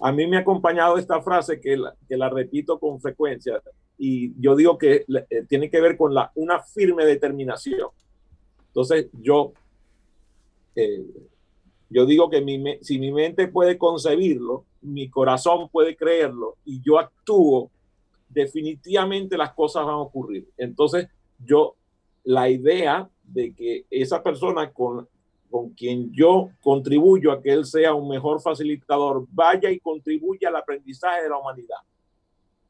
a 0.00 0.10
mí 0.10 0.26
me 0.26 0.36
ha 0.36 0.40
acompañado 0.40 0.98
esta 0.98 1.22
frase 1.22 1.60
que 1.60 1.76
la, 1.76 1.94
que 2.08 2.16
la 2.16 2.28
repito 2.28 2.78
con 2.78 3.00
frecuencia 3.00 3.62
y 4.04 4.34
yo 4.36 4.56
digo 4.56 4.78
que 4.78 5.04
eh, 5.30 5.44
tiene 5.48 5.70
que 5.70 5.80
ver 5.80 5.96
con 5.96 6.12
la, 6.12 6.32
una 6.34 6.60
firme 6.60 7.04
determinación. 7.04 7.88
Entonces 8.66 9.06
yo, 9.12 9.52
eh, 10.74 11.06
yo 11.88 12.04
digo 12.04 12.28
que 12.28 12.40
mi, 12.40 12.60
si 12.80 12.98
mi 12.98 13.12
mente 13.12 13.46
puede 13.46 13.78
concebirlo, 13.78 14.64
mi 14.80 15.08
corazón 15.08 15.68
puede 15.68 15.94
creerlo 15.94 16.56
y 16.64 16.82
yo 16.82 16.98
actúo 16.98 17.70
definitivamente 18.28 19.36
las 19.36 19.52
cosas 19.52 19.86
van 19.86 19.94
a 19.94 19.98
ocurrir. 19.98 20.48
Entonces, 20.56 21.06
yo, 21.38 21.76
la 22.24 22.50
idea 22.50 23.08
de 23.22 23.54
que 23.54 23.86
esa 23.88 24.20
persona 24.20 24.72
con, 24.72 25.06
con 25.48 25.70
quien 25.74 26.12
yo 26.12 26.50
contribuyo 26.60 27.30
a 27.30 27.40
que 27.40 27.52
él 27.52 27.64
sea 27.64 27.94
un 27.94 28.08
mejor 28.08 28.42
facilitador, 28.42 29.26
vaya 29.30 29.70
y 29.70 29.78
contribuya 29.78 30.48
al 30.48 30.56
aprendizaje 30.56 31.22
de 31.22 31.28
la 31.28 31.38
humanidad. 31.38 31.78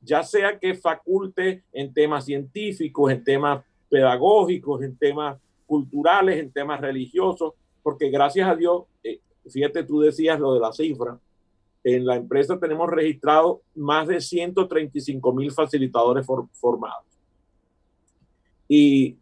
Ya 0.02 0.22
sea 0.22 0.58
que 0.58 0.74
faculte 0.74 1.62
en 1.72 1.92
temas 1.92 2.24
científicos, 2.24 3.10
en 3.12 3.22
temas 3.22 3.64
pedagógicos, 3.88 4.82
en 4.82 4.96
temas 4.96 5.38
culturales, 5.66 6.38
en 6.38 6.50
temas 6.50 6.80
religiosos, 6.80 7.54
porque 7.82 8.10
gracias 8.10 8.48
a 8.48 8.56
Dios, 8.56 8.84
eh, 9.04 9.20
fíjate, 9.48 9.84
tú 9.84 10.00
decías 10.00 10.38
lo 10.38 10.54
de 10.54 10.60
la 10.60 10.72
cifra, 10.72 11.18
en 11.84 12.06
la 12.06 12.16
empresa 12.16 12.58
tenemos 12.58 12.88
registrado 12.88 13.62
más 13.74 14.06
de 14.06 14.20
135 14.20 15.32
mil 15.32 15.50
facilitadores 15.50 16.26
formados. 16.52 17.04
Y 18.68 19.16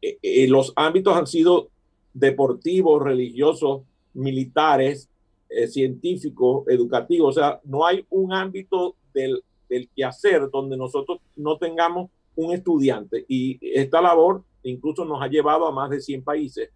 eh, 0.00 0.18
eh, 0.22 0.48
los 0.48 0.72
ámbitos 0.76 1.16
han 1.16 1.26
sido 1.26 1.68
deportivos, 2.14 3.02
religiosos, 3.02 3.82
militares, 4.14 5.08
eh, 5.48 5.66
científicos, 5.66 6.66
educativos. 6.68 7.36
O 7.36 7.40
sea, 7.40 7.60
no 7.64 7.84
hay 7.84 8.06
un 8.10 8.32
ámbito 8.32 8.96
del, 9.12 9.42
del 9.72 9.88
quehacer 9.88 10.50
donde 10.50 10.76
nosotros 10.76 11.18
no 11.36 11.56
tengamos 11.56 12.10
un 12.36 12.52
estudiante. 12.52 13.24
Y 13.28 13.58
esta 13.60 14.00
labor 14.00 14.42
incluso 14.62 15.04
nos 15.04 15.22
ha 15.22 15.28
llevado 15.28 15.66
a 15.66 15.72
más 15.72 15.90
de 15.90 16.00
100 16.00 16.22
países 16.22 16.70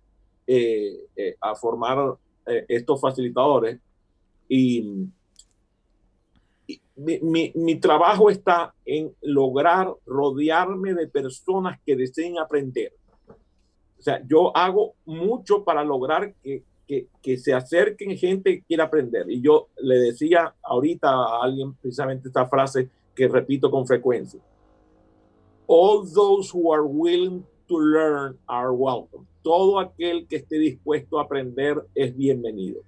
a 1.40 1.54
formar 1.54 2.16
estos 2.68 3.00
facilitadores. 3.00 3.78
Y, 4.48 5.08
mi, 6.96 7.52
mi, 7.54 7.76
trabajo 7.76 8.30
está 8.30 8.74
en 8.84 9.14
lograr 9.20 9.92
rodearme 10.06 10.94
de 10.94 11.06
personas 11.06 11.78
que 11.84 11.94
deseen 11.94 12.38
aprender. 12.38 12.92
O 13.98 14.02
sea, 14.02 14.22
yo 14.26 14.56
hago 14.56 14.94
mucho 15.04 15.62
para 15.62 15.84
lograr 15.84 16.34
que, 16.42 16.62
que, 16.86 17.36
se 17.36 17.52
acerquen 17.52 18.16
gente 18.16 18.58
que 18.58 18.62
quiera 18.62 18.84
aprender. 18.84 19.30
Y 19.30 19.40
yo 19.40 19.68
le 19.78 19.96
decía 19.96 20.54
ahorita 20.62 21.08
a 21.08 21.42
alguien 21.42 21.74
precisamente 21.74 22.28
esta 22.28 22.46
frase 22.46 22.88
que 23.14 23.28
repito 23.28 23.70
con 23.70 23.86
frecuencia. 23.86 24.40
All 25.66 26.08
those 26.12 26.50
who 26.52 26.72
are 26.72 26.84
willing 26.84 27.44
to 27.68 27.78
learn 27.78 28.38
are 28.46 28.70
welcome. 28.70 29.26
Todo 29.42 29.78
aquel 29.80 30.26
que 30.28 30.36
esté 30.36 30.58
dispuesto 30.58 31.18
a 31.18 31.22
aprender 31.22 31.84
es 31.94 32.16
bienvenido. 32.16 32.80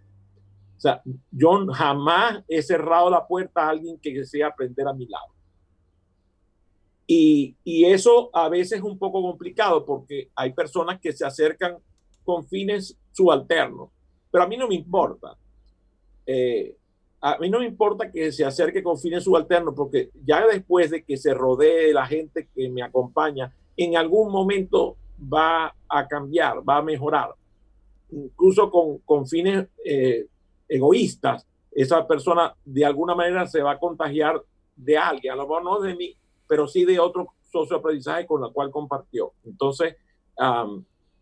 O 0.76 0.80
sea, 0.80 1.02
yo 1.32 1.66
jamás 1.72 2.44
he 2.46 2.62
cerrado 2.62 3.10
la 3.10 3.26
puerta 3.26 3.62
a 3.62 3.70
alguien 3.70 3.98
que 3.98 4.14
desea 4.14 4.46
aprender 4.46 4.86
a 4.86 4.92
mi 4.92 5.06
lado. 5.06 5.32
Y, 7.04 7.56
y, 7.64 7.86
eso 7.86 8.30
a 8.34 8.50
veces 8.50 8.78
es 8.78 8.84
un 8.84 8.98
poco 8.98 9.22
complicado 9.22 9.84
porque 9.84 10.28
hay 10.36 10.52
personas 10.52 11.00
que 11.00 11.10
se 11.10 11.24
acercan 11.24 11.78
con 12.28 12.46
fines 12.46 12.94
subalternos, 13.10 13.88
pero 14.30 14.44
a 14.44 14.46
mí 14.46 14.58
no 14.58 14.68
me 14.68 14.74
importa. 14.74 15.34
Eh, 16.26 16.76
a 17.22 17.38
mí 17.38 17.48
no 17.48 17.60
me 17.60 17.64
importa 17.64 18.12
que 18.12 18.30
se 18.32 18.44
acerque 18.44 18.82
con 18.82 18.98
fines 18.98 19.24
subalternos 19.24 19.74
porque 19.74 20.10
ya 20.26 20.46
después 20.46 20.90
de 20.90 21.02
que 21.04 21.16
se 21.16 21.32
rodee 21.32 21.90
la 21.90 22.04
gente 22.04 22.46
que 22.54 22.68
me 22.68 22.82
acompaña, 22.82 23.50
en 23.78 23.96
algún 23.96 24.30
momento 24.30 24.98
va 25.18 25.74
a 25.88 26.06
cambiar, 26.06 26.58
va 26.68 26.76
a 26.76 26.82
mejorar, 26.82 27.30
incluso 28.10 28.70
con, 28.70 29.26
fines 29.26 29.66
eh, 29.82 30.26
egoístas, 30.68 31.46
esa 31.72 32.06
persona 32.06 32.54
de 32.62 32.84
alguna 32.84 33.14
manera 33.14 33.46
se 33.46 33.62
va 33.62 33.72
a 33.72 33.78
contagiar 33.78 34.44
de 34.76 34.98
alguien, 34.98 35.32
a 35.32 35.36
lo 35.36 35.44
mejor 35.44 35.64
no 35.64 35.80
de 35.80 35.94
mí, 35.94 36.14
pero 36.46 36.68
sí 36.68 36.84
de 36.84 37.00
otro 37.00 37.32
socio 37.50 37.78
aprendizaje 37.78 38.26
con 38.26 38.42
la 38.42 38.50
cual 38.50 38.70
compartió. 38.70 39.32
Entonces, 39.46 39.96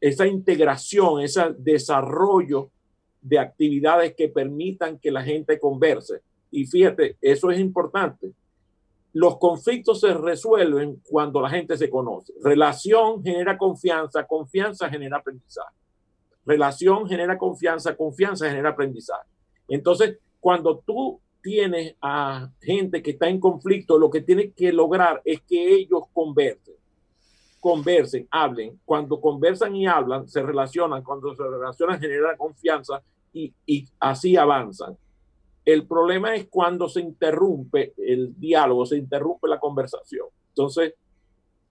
esa 0.01 0.27
integración, 0.27 1.21
ese 1.21 1.43
desarrollo 1.59 2.71
de 3.21 3.39
actividades 3.39 4.15
que 4.15 4.29
permitan 4.29 4.99
que 4.99 5.11
la 5.11 5.23
gente 5.23 5.59
converse. 5.59 6.21
Y 6.51 6.67
fíjate, 6.67 7.17
eso 7.21 7.51
es 7.51 7.59
importante. 7.59 8.33
Los 9.13 9.39
conflictos 9.39 10.01
se 10.01 10.15
resuelven 10.15 11.03
cuando 11.09 11.41
la 11.41 11.51
gente 11.51 11.77
se 11.77 11.91
conoce. 11.91 12.33
Relación 12.43 13.23
genera 13.25 13.57
confianza, 13.59 14.27
confianza 14.27 14.89
genera 14.89 15.17
aprendizaje. 15.17 15.75
Relación 16.45 17.09
genera 17.09 17.37
confianza, 17.37 17.97
confianza 17.97 18.49
genera 18.49 18.71
aprendizaje. 18.71 19.29
Entonces, 19.69 20.19
cuando 20.39 20.79
tú 20.79 21.21
tienes 21.43 21.97
a 22.01 22.51
gente 22.61 23.03
que 23.03 23.13
está 23.13 23.29
en 23.29 23.41
conflicto, 23.41 23.99
lo 23.99 24.11
que 24.11 24.21
tienes 24.21 24.55
que 24.55 24.73
lograr 24.73 25.23
es 25.25 25.41
que 25.43 25.75
ellos 25.75 26.05
conversen, 26.13 26.76
conversen, 27.67 28.29
hablen. 28.31 28.79
Cuando 28.85 29.21
conversan 29.21 29.75
y 29.75 29.89
hablan, 29.89 30.29
se 30.29 30.41
relacionan. 30.41 31.03
Cuando 31.03 31.35
se 31.35 31.43
relacionan, 31.43 32.01
genera 32.01 32.37
confianza 32.37 33.03
y, 33.33 33.53
y 33.67 33.85
así 33.99 34.37
avanzan. 34.37 34.97
El 35.65 35.85
problema 35.85 36.37
es 36.37 36.47
cuando 36.47 36.89
se 36.89 37.01
interrumpe 37.01 37.93
el 37.99 38.39
diálogo, 38.39 38.87
se 38.87 38.99
interrumpe 38.99 39.49
la 39.49 39.59
conversación. 39.59 40.29
Entonces, 40.51 40.95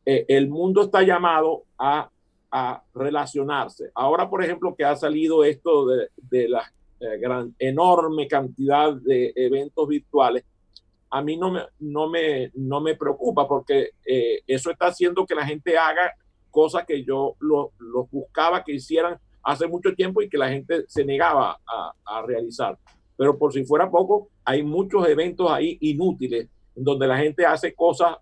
eh, 0.05 0.25
el 0.27 0.49
mundo 0.49 0.81
está 0.81 1.01
llamado 1.01 1.63
a, 1.77 2.09
a, 2.51 2.83
relacionarse. 2.93 3.91
Ahora, 3.95 4.29
por 4.29 4.43
ejemplo, 4.43 4.75
que 4.75 4.83
ha 4.83 4.97
salido 4.97 5.45
esto 5.45 5.85
de, 5.85 6.09
de 6.17 6.49
las 6.49 6.73
eh, 6.99 7.17
gran, 7.19 7.55
enorme 7.57 8.27
cantidad 8.27 8.93
de 8.93 9.31
eventos 9.33 9.87
virtuales, 9.87 10.43
a 11.15 11.21
mí 11.21 11.37
no 11.37 11.49
me, 11.49 11.61
no 11.79 12.09
me, 12.09 12.51
no 12.55 12.81
me 12.81 12.95
preocupa 12.95 13.47
porque 13.47 13.91
eh, 14.05 14.41
eso 14.45 14.69
está 14.69 14.87
haciendo 14.87 15.25
que 15.25 15.33
la 15.33 15.45
gente 15.45 15.77
haga 15.77 16.11
cosas 16.51 16.85
que 16.85 17.05
yo 17.05 17.35
lo 17.39 17.71
buscaba 18.11 18.65
que 18.65 18.73
hicieran 18.73 19.17
hace 19.41 19.65
mucho 19.65 19.95
tiempo 19.95 20.21
y 20.21 20.27
que 20.27 20.37
la 20.37 20.49
gente 20.49 20.83
se 20.89 21.05
negaba 21.05 21.57
a, 21.65 21.93
a 22.03 22.21
realizar. 22.23 22.77
Pero 23.15 23.37
por 23.37 23.53
si 23.53 23.63
fuera 23.63 23.89
poco, 23.89 24.27
hay 24.43 24.61
muchos 24.61 25.07
eventos 25.07 25.49
ahí 25.49 25.77
inútiles 25.79 26.49
donde 26.75 27.07
la 27.07 27.17
gente 27.17 27.45
hace 27.45 27.73
cosas 27.73 28.17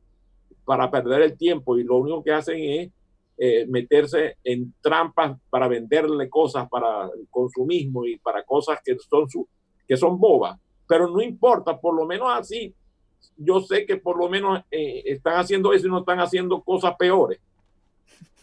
para 0.63 0.91
perder 0.91 1.23
el 1.23 1.35
tiempo 1.35 1.75
y 1.79 1.83
lo 1.83 1.97
único 1.97 2.23
que 2.23 2.31
hacen 2.31 2.59
es 2.59 2.91
eh, 3.39 3.65
meterse 3.67 4.37
en 4.43 4.71
trampas 4.81 5.35
para 5.49 5.67
venderle 5.67 6.29
cosas 6.29 6.69
para 6.69 7.05
el 7.05 7.27
consumismo 7.31 8.05
y 8.05 8.19
para 8.19 8.43
cosas 8.43 8.77
que 8.85 8.95
son, 8.99 9.27
su, 9.27 9.47
que 9.87 9.97
son 9.97 10.19
bobas. 10.19 10.59
Pero 10.87 11.07
no 11.07 11.23
importa, 11.23 11.79
por 11.79 11.95
lo 11.95 12.05
menos 12.05 12.27
así, 12.29 12.71
yo 13.37 13.61
sé 13.61 13.85
que 13.85 13.97
por 13.97 14.17
lo 14.17 14.29
menos 14.29 14.61
eh, 14.71 15.03
están 15.05 15.35
haciendo 15.35 15.73
eso 15.73 15.87
y 15.87 15.89
no 15.89 15.99
están 15.99 16.19
haciendo 16.19 16.61
cosas 16.61 16.95
peores. 16.97 17.39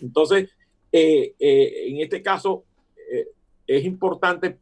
Entonces, 0.01 0.51
eh, 0.93 1.35
eh, 1.39 1.89
en 1.89 2.01
este 2.01 2.23
caso, 2.23 2.65
es 3.67 3.85
importante 3.85 4.59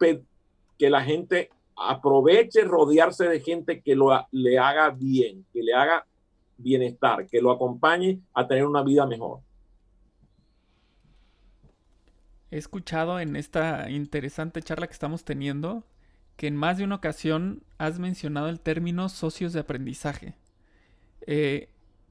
que 0.79 0.91
la 0.91 1.03
gente 1.03 1.51
aproveche 1.77 2.65
rodearse 2.65 3.29
de 3.29 3.41
gente 3.41 3.81
que 3.81 3.95
lo, 3.95 4.11
le 4.33 4.59
haga 4.59 4.91
bien, 4.91 5.47
que 5.53 5.63
le 5.63 5.73
haga 5.73 6.07
bienestar, 6.59 7.27
que 7.27 7.41
lo 7.41 7.51
acompañe 7.51 8.21
a 8.35 8.47
tener 8.47 8.67
una 8.67 8.83
vida 8.83 9.07
mejor. 9.07 9.41
He 12.51 12.59
escuchado 12.59 13.21
en 13.21 13.37
esta 13.37 13.91
interesante 13.91 14.63
charla 14.63 14.87
que 14.87 14.93
estamos 14.93 15.25
teniendo 15.25 15.85
que 16.39 16.47
en 16.47 16.57
más 16.57 16.79
de 16.79 16.85
una 16.85 16.95
ocasión 16.95 17.65
has 17.79 17.99
mencionado 17.99 18.49
el 18.49 18.61
término 18.61 19.09
socios 19.09 19.53
de 19.53 19.61
aprendizaje. 19.61 20.37
Eh, 21.27 21.69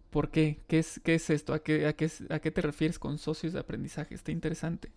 ¿Por 0.09 0.31
qué? 0.31 0.59
¿Qué 0.67 0.79
es, 0.79 0.99
qué 0.99 1.15
es 1.15 1.29
esto? 1.29 1.53
¿A 1.53 1.59
qué, 1.59 1.87
a, 1.87 1.93
qué, 1.93 2.09
¿A 2.29 2.39
qué 2.39 2.51
te 2.51 2.61
refieres 2.61 2.99
con 2.99 3.17
socios 3.17 3.53
de 3.53 3.59
aprendizaje? 3.59 4.13
Está 4.13 4.33
interesante. 4.33 4.91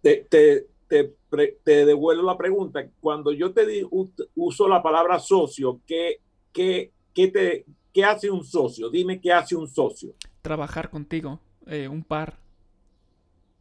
Te, 0.00 0.26
te, 0.30 0.66
te, 0.88 1.84
devuelvo 1.84 2.22
la 2.22 2.38
pregunta. 2.38 2.88
Cuando 3.00 3.32
yo 3.32 3.52
te 3.52 3.66
di, 3.66 3.86
uso 4.34 4.66
la 4.66 4.82
palabra 4.82 5.18
socio, 5.18 5.82
¿qué, 5.86 6.20
qué, 6.52 6.92
qué, 7.12 7.28
te, 7.28 7.66
¿qué 7.92 8.02
hace 8.02 8.30
un 8.30 8.44
socio? 8.44 8.88
Dime 8.88 9.20
qué 9.20 9.30
hace 9.30 9.54
un 9.54 9.68
socio. 9.68 10.14
Trabajar 10.40 10.88
contigo, 10.88 11.38
eh, 11.66 11.86
un 11.86 12.02
par. 12.02 12.38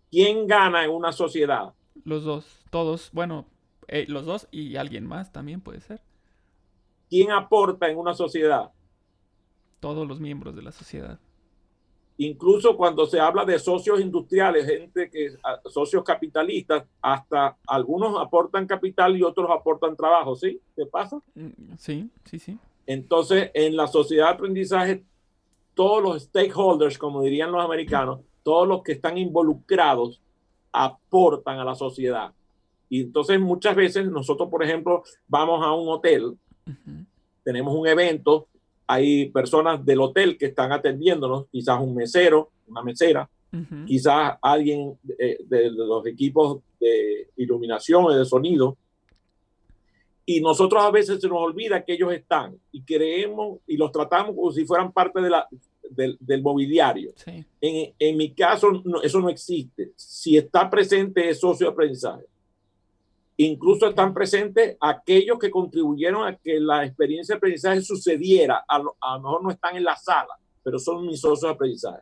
¿Quién 0.10 0.48
gana 0.48 0.86
en 0.86 0.92
una 0.92 1.12
sociedad? 1.12 1.74
Los 2.06 2.24
dos, 2.24 2.64
todos, 2.70 3.10
bueno, 3.12 3.48
eh, 3.88 4.06
los 4.08 4.26
dos 4.26 4.48
y 4.52 4.76
alguien 4.76 5.06
más 5.06 5.32
también 5.32 5.62
puede 5.62 5.82
ser. 5.82 6.02
¿Quién 7.10 7.32
aporta 7.32 7.90
en 7.90 7.98
una 7.98 8.14
sociedad? 8.14 8.72
Todos 9.80 10.08
los 10.08 10.20
miembros 10.20 10.56
de 10.56 10.62
la 10.62 10.72
sociedad. 10.72 11.20
Incluso 12.18 12.78
cuando 12.78 13.06
se 13.06 13.20
habla 13.20 13.44
de 13.44 13.60
socios 13.60 14.00
industriales, 14.00 14.66
gente 14.66 15.10
que 15.10 15.36
socios 15.66 16.04
capitalistas, 16.04 16.86
hasta 17.02 17.58
algunos 17.68 18.18
aportan 18.20 18.66
capital 18.66 19.18
y 19.18 19.24
otros 19.24 19.50
aportan 19.52 19.98
trabajo, 19.98 20.36
¿sí? 20.36 20.62
¿Qué 20.76 20.86
pasa? 20.86 21.22
Mm, 21.36 21.76
sí, 21.78 22.10
sí, 22.24 22.40
sí. 22.40 22.58
Entonces, 22.86 23.52
en 23.54 23.76
la 23.76 23.88
sociedad 23.88 24.28
de 24.28 24.34
aprendizaje, 24.34 25.04
todos 25.74 26.02
los 26.02 26.24
stakeholders, 26.24 26.98
como 26.98 27.22
dirían 27.22 27.52
los 27.52 27.64
americanos, 27.64 28.22
todos 28.44 28.68
los 28.68 28.82
que 28.82 28.94
están 28.94 29.18
involucrados 29.18 30.22
aportan 30.72 31.60
a 31.60 31.66
la 31.66 31.76
sociedad. 31.76 32.34
Y 32.96 33.02
entonces 33.02 33.38
muchas 33.42 33.76
veces 33.76 34.10
nosotros, 34.10 34.48
por 34.50 34.64
ejemplo, 34.64 35.04
vamos 35.28 35.62
a 35.66 35.74
un 35.74 35.90
hotel, 35.90 36.38
tenemos 37.44 37.76
un 37.76 37.86
evento, 37.86 38.48
hay 38.88 39.30
personas 39.32 39.86
del 39.86 40.00
hotel 40.00 40.38
que 40.38 40.46
están 40.46 40.72
atendiéndonos, 40.72 41.48
quizás 41.52 41.78
un 41.82 41.94
mesero, 41.94 42.52
una 42.68 42.82
mesera, 42.82 43.30
quizás 43.86 44.38
alguien 44.42 44.98
de, 45.04 45.38
de, 45.46 45.72
los 45.72 46.06
equipos 46.08 46.62
de 46.80 47.28
iluminación 47.36 48.14
y 48.14 48.16
de 48.16 48.24
sonido. 48.24 48.78
Y 50.26 50.40
nosotros 50.40 50.82
a 50.82 50.90
veces 50.90 51.20
se 51.20 51.28
nos 51.28 51.40
olvida 51.40 51.84
que 51.84 51.96
ellos 51.96 52.14
están 52.14 52.58
y 52.72 52.82
creemos 52.82 53.60
y 53.68 53.76
los 53.76 53.92
tratamos 53.92 54.36
como 54.38 54.54
si 54.54 54.64
fueran 54.64 54.94
parte 54.94 55.20
de 55.20 55.30
la, 55.30 55.46
del, 55.90 56.42
mobiliario. 56.42 57.12
En, 57.60 57.94
en, 58.00 58.16
mi 58.16 58.32
caso, 58.32 58.82
eso 59.04 59.20
no 59.20 59.28
existe. 59.28 59.92
Si 59.98 60.38
está 60.38 60.70
presente 60.70 61.28
es 61.28 61.42
socio 61.42 61.68
de 61.68 61.74
aprendizaje. 61.74 62.24
Incluso 63.38 63.90
están 63.90 64.14
presentes 64.14 64.78
aquellos 64.80 65.38
que 65.40 65.52
contribuyeron 65.52 66.26
a 66.26 66.38
que 66.38 66.60
la 66.60 66.86
experiencia 66.86 67.34
de 67.34 67.38
aprendizaje 67.38 67.82
sucediera. 67.82 68.64
A 68.68 68.80
lo, 68.80 68.96
mejor 69.22 69.44
no 69.44 69.52
están 69.52 69.76
en 69.76 69.84
la 69.84 69.98
sala, 69.98 70.40
pero 70.64 70.80
son 70.80 71.06
mis 71.06 71.20
socios 71.20 71.42
de 71.42 71.50
aprendizaje. 71.50 72.02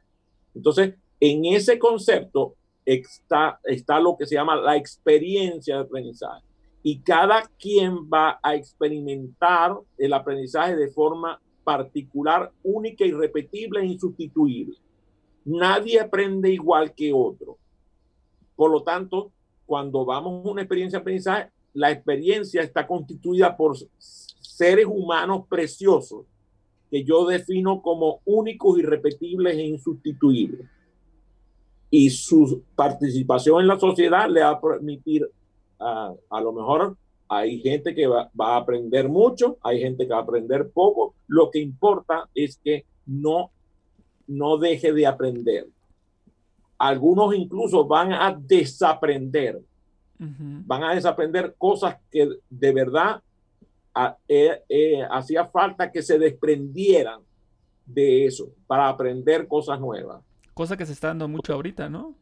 Entonces, 0.54 0.94
en 1.20 1.46
ese 1.46 1.80
concepto 1.80 2.56
está, 2.86 3.60
está 3.64 4.00
lo 4.00 4.16
que 4.16 4.28
se 4.28 4.36
llama 4.36 4.56
la 4.56 4.78
experiencia 4.78 5.78
de 5.78 5.82
aprendizaje. 5.82 6.44
Y 6.84 7.00
cada 7.00 7.50
quien 7.58 8.10
va 8.12 8.40
a 8.44 8.56
experimentar 8.56 9.76
el 9.98 10.14
aprendizaje 10.14 10.76
de 10.76 10.90
forma 10.90 11.42
particular, 11.64 12.52
única, 12.62 13.06
irrepetible 13.06 13.80
e 13.80 13.86
insustituible. 13.86 14.78
Nadie 15.46 16.00
aprende 16.00 16.52
igual 16.52 16.94
que 16.94 17.12
otro. 17.14 17.58
Por 18.56 18.70
lo 18.70 18.84
tanto, 18.84 19.32
cuando 19.66 20.06
vamos 20.06 20.46
a 20.46 20.50
una 20.50 20.62
experiencia 20.62 21.00
de 21.00 21.02
aprendizaje, 21.02 21.50
la 21.74 21.92
experiencia 21.92 22.62
está 22.62 22.86
constituida 22.86 23.56
por 23.56 23.78
seres 23.98 24.86
humanos 24.86 25.46
preciosos 25.48 26.26
que 26.90 27.04
yo 27.04 27.26
defino 27.26 27.82
como 27.82 28.22
únicos, 28.26 28.78
irrepetibles 28.78 29.56
e 29.58 29.64
insustituibles. 29.64 30.68
Y 31.90 32.10
su 32.10 32.64
participación 32.76 33.62
en 33.62 33.68
la 33.68 33.80
sociedad 33.80 34.30
le 34.30 34.42
va 34.42 34.50
a 34.50 34.62
permitir 34.62 35.28
a, 35.80 36.14
a 36.30 36.42
lo 36.42 36.54
mejor 36.54 36.96
hay 37.36 37.60
gente 37.60 37.96
que 37.96 38.08
va, 38.08 38.30
a 38.38 38.58
aprender 38.58 39.10
mucho, 39.10 39.58
hay 39.62 39.80
gente 39.80 40.06
que 40.06 40.14
va 40.14 40.20
a 40.20 40.24
aprender 40.24 40.70
poco. 40.70 41.16
Lo 41.28 41.50
que 41.50 41.60
importa 41.60 42.30
es 42.36 42.58
que 42.58 42.86
no, 43.06 43.52
no 44.28 44.58
deje 44.58 44.94
de 44.94 45.08
aprender. 45.08 45.68
Algunos 46.84 47.34
incluso 47.34 47.86
van 47.86 48.12
a 48.12 48.36
desaprender. 48.38 49.62
Van 50.18 50.84
a 50.84 50.96
desaprender 50.96 51.56
cosas 51.58 51.98
que 52.10 52.30
de 52.50 52.72
verdad 52.74 53.22
eh, 54.28 54.62
eh, 54.68 55.02
hacía 55.10 55.46
falta 55.46 55.92
que 55.92 56.02
se 56.02 56.18
desprendieran 56.18 57.22
de 57.86 58.26
eso 58.26 58.50
para 58.68 58.88
aprender 58.90 59.48
cosas 59.48 59.80
nuevas. 59.80 60.22
Cosa 60.54 60.78
que 60.78 60.86
se 60.86 60.94
está 60.94 61.08
dando 61.10 61.28
mucho 61.28 61.54
ahorita, 61.54 61.90
¿no? 61.90 62.16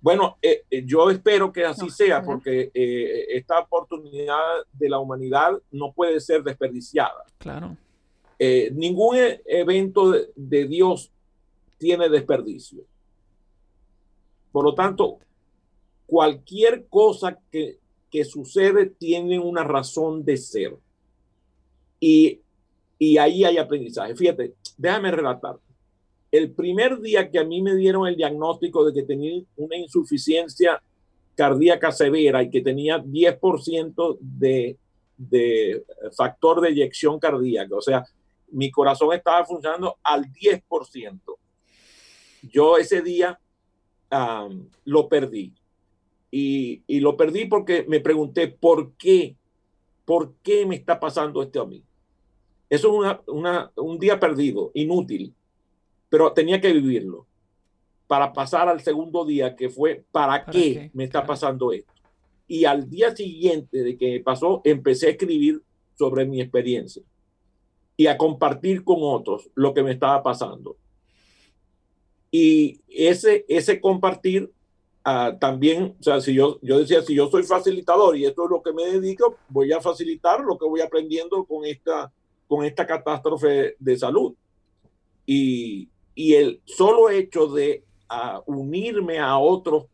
Bueno, 0.00 0.36
eh, 0.40 0.62
yo 0.84 1.10
espero 1.10 1.52
que 1.52 1.64
así 1.64 1.90
sea, 1.90 2.22
porque 2.22 2.70
eh, 2.72 3.26
esta 3.30 3.58
oportunidad 3.58 4.38
de 4.72 4.88
la 4.88 5.00
humanidad 5.00 5.52
no 5.72 5.92
puede 5.92 6.20
ser 6.20 6.42
desperdiciada. 6.44 7.24
Claro. 7.38 7.76
ningún 8.72 9.16
e, 9.16 9.42
evento 9.46 10.12
de, 10.36 10.68
Dios 10.68 11.10
tiene 11.78 12.08
desperdicio. 12.08 12.84
Por 14.58 14.64
lo 14.64 14.74
tanto, 14.74 15.20
cualquier 16.04 16.88
cosa 16.88 17.38
que, 17.48 17.78
que 18.10 18.24
sucede 18.24 18.86
tiene 18.86 19.38
una 19.38 19.62
razón 19.62 20.24
de 20.24 20.36
ser. 20.36 20.76
Y, 22.00 22.40
y 22.98 23.18
ahí 23.18 23.44
hay 23.44 23.56
aprendizaje. 23.56 24.16
Fíjate, 24.16 24.54
déjame 24.76 25.12
relatar 25.12 25.60
el 26.32 26.50
primer 26.50 26.98
día 26.98 27.30
que 27.30 27.38
a 27.38 27.44
mí 27.44 27.62
me 27.62 27.76
dieron 27.76 28.08
el 28.08 28.16
diagnóstico 28.16 28.84
de 28.84 28.92
que 28.92 29.06
tenía 29.06 29.40
una 29.58 29.76
insuficiencia 29.76 30.82
cardíaca 31.36 31.92
severa 31.92 32.42
y 32.42 32.50
que 32.50 32.60
tenía 32.60 32.98
10% 32.98 34.18
de, 34.20 34.76
de 35.16 35.84
factor 36.16 36.60
de 36.62 36.70
eyección 36.70 37.20
cardíaca, 37.20 37.76
o 37.76 37.80
sea, 37.80 38.04
mi 38.50 38.72
corazón 38.72 39.12
estaba 39.12 39.46
funcionando 39.46 39.98
al 40.02 40.24
10%. 40.32 41.20
Yo 42.42 42.76
ese 42.76 43.02
día 43.02 43.38
lo 44.84 45.08
perdí. 45.08 45.52
Y, 46.30 46.82
y, 46.86 47.00
lo 47.00 47.16
perdí 47.16 47.46
porque 47.46 47.86
me 47.88 48.00
pregunté, 48.00 48.48
¿por 48.48 48.92
qué? 48.92 49.36
¿Por 50.04 50.34
qué 50.42 50.66
me 50.66 50.76
está 50.76 51.00
pasando 51.00 51.42
esto 51.42 51.62
a 51.62 51.66
mí? 51.66 51.82
Eso 52.68 52.88
es 52.88 52.94
una, 52.94 53.20
una, 53.26 53.72
un 53.76 53.98
día 53.98 54.20
perdido, 54.20 54.70
inútil 54.74 55.34
pero 56.08 56.32
tenía 56.32 56.60
que 56.60 56.72
vivirlo 56.72 57.26
para 58.06 58.32
pasar 58.32 58.68
al 58.68 58.80
segundo 58.80 59.24
día, 59.24 59.54
que 59.54 59.68
fue, 59.68 60.04
¿para, 60.10 60.46
qué, 60.46 60.90
me 60.94 61.04
está 61.04 61.26
pasando 61.26 61.72
esto? 61.72 61.92
Y 62.46 62.64
al 62.64 62.88
día 62.88 63.14
siguiente 63.14 63.82
de 63.82 63.98
que 63.98 64.20
pasó, 64.20 64.62
empecé 64.64 65.08
a 65.08 65.10
escribir 65.10 65.62
sobre 65.94 66.24
mi 66.24 66.40
experiencia 66.40 67.02
y 67.96 68.06
a 68.06 68.16
compartir 68.16 68.82
con 68.82 68.98
otros 69.00 69.50
lo 69.54 69.74
que 69.74 69.82
me 69.82 69.92
estaba 69.92 70.22
pasando. 70.22 70.76
Y 72.30 72.80
ese, 72.88 73.44
ese 73.48 73.80
compartir 73.80 74.50
ah, 75.04 75.36
también, 75.40 75.96
o 75.98 76.02
sea, 76.02 76.20
si 76.20 76.34
yo, 76.34 76.58
yo 76.62 76.78
decía, 76.78 77.02
si 77.02 77.14
yo 77.14 77.30
soy 77.30 77.42
facilitador 77.42 78.16
y 78.16 78.26
esto 78.26 78.44
es 78.44 78.50
lo 78.50 78.62
que 78.62 78.72
me 78.72 78.84
dedico, 78.84 79.36
voy 79.48 79.72
a 79.72 79.80
facilitar 79.80 80.40
lo 80.40 80.58
que 80.58 80.66
voy 80.66 80.80
aprendiendo 80.80 81.44
con 81.44 81.64
esta, 81.64 82.12
con 82.46 82.64
esta 82.64 82.86
catástrofe 82.86 83.76
de 83.78 83.96
salud. 83.96 84.34
Y, 85.24 85.88
y 86.14 86.34
el 86.34 86.60
solo 86.64 87.10
hecho 87.10 87.46
de 87.48 87.84
ah, 88.08 88.42
unirme 88.46 89.18
a 89.18 89.38
otros 89.38 89.86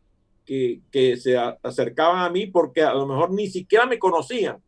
que, 0.45 0.81
que, 0.91 1.17
se 1.17 1.37
acercaban 1.37 2.23
a 2.23 2.29
mí 2.29 2.45
porque 2.45 2.83
a 2.83 2.93
lo 2.93 3.07
mejor 3.07 3.31
ni 3.31 3.47
siquiera 3.47 3.85
me 3.85 3.97
conocían, 3.97 4.61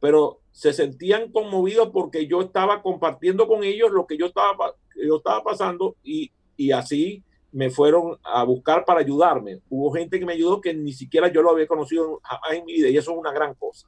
pero 0.00 0.40
se 0.52 0.72
sentían 0.72 1.32
conmovidos 1.32 1.90
porque 1.90 2.26
yo 2.26 2.40
estaba 2.40 2.82
compartiendo 2.82 3.48
con 3.48 3.64
ellos 3.64 3.90
lo 3.90 4.06
que 4.06 4.16
yo 4.16 4.26
estaba, 4.26 4.74
yo 4.96 5.16
estaba 5.16 5.42
pasando 5.42 5.96
y, 6.02 6.30
y 6.58 6.72
así 6.72 7.22
me 7.52 7.70
fueron 7.70 8.18
a 8.22 8.44
buscar 8.44 8.84
para 8.84 9.00
ayudarme. 9.00 9.60
Hubo 9.70 9.90
gente 9.92 10.18
que 10.18 10.26
me 10.26 10.34
ayudó 10.34 10.60
que 10.60 10.74
ni 10.74 10.92
siquiera 10.92 11.32
yo 11.32 11.40
lo 11.40 11.50
había 11.50 11.66
conocido 11.66 12.20
jamás 12.22 12.52
en 12.52 12.66
mi 12.66 12.74
vida 12.74 12.90
y 12.90 12.96
eso 12.98 13.12
es 13.12 13.18
una 13.18 13.32
gran 13.32 13.54
cosa. 13.54 13.86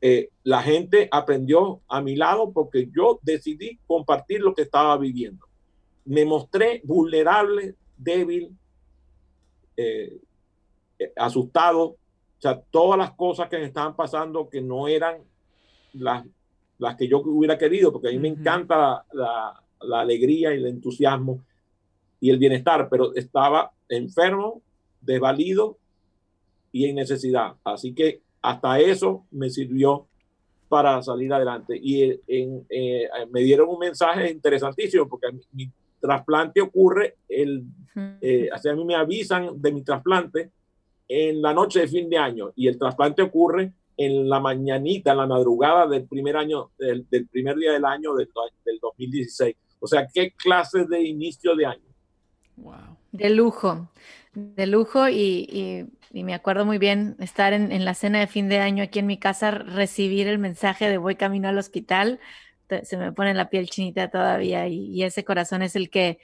Eh, 0.00 0.28
la 0.44 0.62
gente 0.62 1.08
aprendió 1.10 1.80
a 1.88 2.00
mi 2.00 2.14
lado 2.14 2.52
porque 2.52 2.88
yo 2.94 3.18
decidí 3.22 3.80
compartir 3.86 4.42
lo 4.42 4.54
que 4.54 4.62
estaba 4.62 4.96
viviendo. 4.98 5.46
Me 6.04 6.24
mostré 6.24 6.82
vulnerable 6.84 7.74
débil, 7.96 8.56
eh, 9.76 10.20
eh, 10.98 11.12
asustado, 11.16 11.82
o 11.84 11.98
sea, 12.38 12.60
todas 12.60 12.98
las 12.98 13.12
cosas 13.12 13.48
que 13.48 13.58
me 13.58 13.64
estaban 13.64 13.96
pasando 13.96 14.48
que 14.48 14.60
no 14.60 14.86
eran 14.86 15.22
las, 15.94 16.24
las 16.78 16.96
que 16.96 17.08
yo 17.08 17.20
hubiera 17.20 17.58
querido, 17.58 17.90
porque 17.90 18.08
a 18.08 18.12
mí 18.12 18.18
me 18.18 18.28
encanta 18.28 18.76
la, 18.76 19.04
la, 19.12 19.62
alegría 19.92 20.54
y 20.54 20.58
el 20.58 20.66
entusiasmo 20.66 21.44
y 22.20 22.30
el 22.30 22.38
bienestar, 22.38 22.88
pero 22.90 23.14
estaba 23.14 23.72
enfermo, 23.88 24.62
desvalido 25.00 25.78
y 26.72 26.86
en 26.86 26.96
necesidad. 26.96 27.54
Así 27.64 27.94
que 27.94 28.22
hasta 28.42 28.80
eso 28.80 29.26
me 29.30 29.50
sirvió 29.50 30.06
para 30.68 31.02
salir 31.02 31.32
adelante. 31.32 31.78
Y 31.80 32.20
en, 32.26 32.66
eh, 32.68 33.08
me 33.30 33.40
dieron 33.40 33.68
un 33.68 33.78
mensaje 33.78 34.30
interesantísimo, 34.30 35.08
porque 35.08 35.28
mi 35.52 35.70
trasplante 36.00 36.60
ocurre, 36.60 37.16
el, 37.28 37.64
eh, 38.20 38.48
a 38.52 38.74
mí 38.74 38.84
me 38.84 38.94
avisan 38.94 39.60
de 39.60 39.72
mi 39.72 39.82
trasplante 39.82 40.50
en 41.08 41.40
la 41.40 41.54
noche 41.54 41.80
de 41.80 41.88
fin 41.88 42.10
de 42.10 42.18
año 42.18 42.52
y 42.56 42.66
el 42.66 42.78
trasplante 42.78 43.22
ocurre 43.22 43.72
en 43.96 44.28
la 44.28 44.40
mañanita, 44.40 45.12
en 45.12 45.18
la 45.18 45.26
madrugada 45.26 45.86
del 45.86 46.06
primer 46.06 46.36
año, 46.36 46.70
del, 46.78 47.06
primer 47.30 47.56
día 47.56 47.72
del 47.72 47.84
año 47.84 48.14
del, 48.14 48.28
del, 48.64 48.78
2016. 48.80 49.56
O 49.86 49.88
sea, 49.88 50.08
¿qué 50.12 50.32
clase 50.32 50.84
de 50.84 51.02
inicio 51.02 51.54
de 51.54 51.66
año? 51.66 51.94
Wow. 52.56 52.98
De 53.12 53.30
lujo, 53.30 53.88
de 54.34 54.66
lujo 54.66 55.08
y, 55.08 55.86
y, 56.12 56.24
me 56.24 56.34
acuerdo 56.34 56.66
muy 56.66 56.78
bien 56.78 57.16
estar 57.20 57.52
en, 57.52 57.70
en, 57.70 57.84
la 57.84 57.94
cena 57.94 58.18
de 58.18 58.26
fin 58.26 58.48
de 58.48 58.58
año 58.58 58.82
aquí 58.82 58.98
en 58.98 59.06
mi 59.06 59.16
casa, 59.16 59.50
recibir 59.52 60.26
el 60.28 60.38
mensaje 60.38 60.88
de 60.88 60.98
voy 60.98 61.14
camino 61.14 61.48
al 61.48 61.58
hospital, 61.58 62.18
se 62.82 62.96
me 62.96 63.12
pone 63.12 63.34
la 63.34 63.48
piel 63.48 63.68
chinita 63.68 64.10
todavía 64.10 64.66
y, 64.68 65.02
ese 65.04 65.24
corazón 65.24 65.62
es 65.62 65.76
el 65.76 65.88
que, 65.88 66.18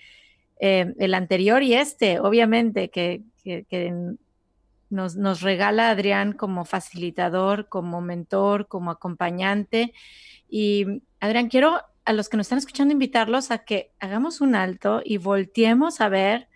eh, 0.61 0.93
el 0.99 1.15
anterior 1.15 1.63
y 1.63 1.75
este, 1.75 2.21
obviamente, 2.21 2.91
que, 2.91 3.23
que, 3.45 3.65
que 3.65 3.93
nos, 4.91 5.17
nos, 5.17 5.41
regala 5.41 5.91
Adrián 5.91 6.33
como 6.33 6.65
facilitador, 6.65 7.69
como 7.69 8.01
mentor, 8.01 8.67
como 8.69 8.91
acompañante. 8.91 9.93
Y 10.49 11.03
Adrián, 11.21 11.49
quiero 11.49 11.81
a 12.05 12.13
los 12.13 12.29
que 12.29 12.37
nos 12.37 12.47
están 12.47 12.59
escuchando 12.59 12.93
invitarlos 12.93 13.51
a 13.51 13.59
que 13.59 13.93
hagamos 14.01 14.41
un 14.41 14.55
alto 14.55 15.03
y 15.05 15.19
volteemos 15.19 16.01
a 16.01 16.09
ver 16.09 16.49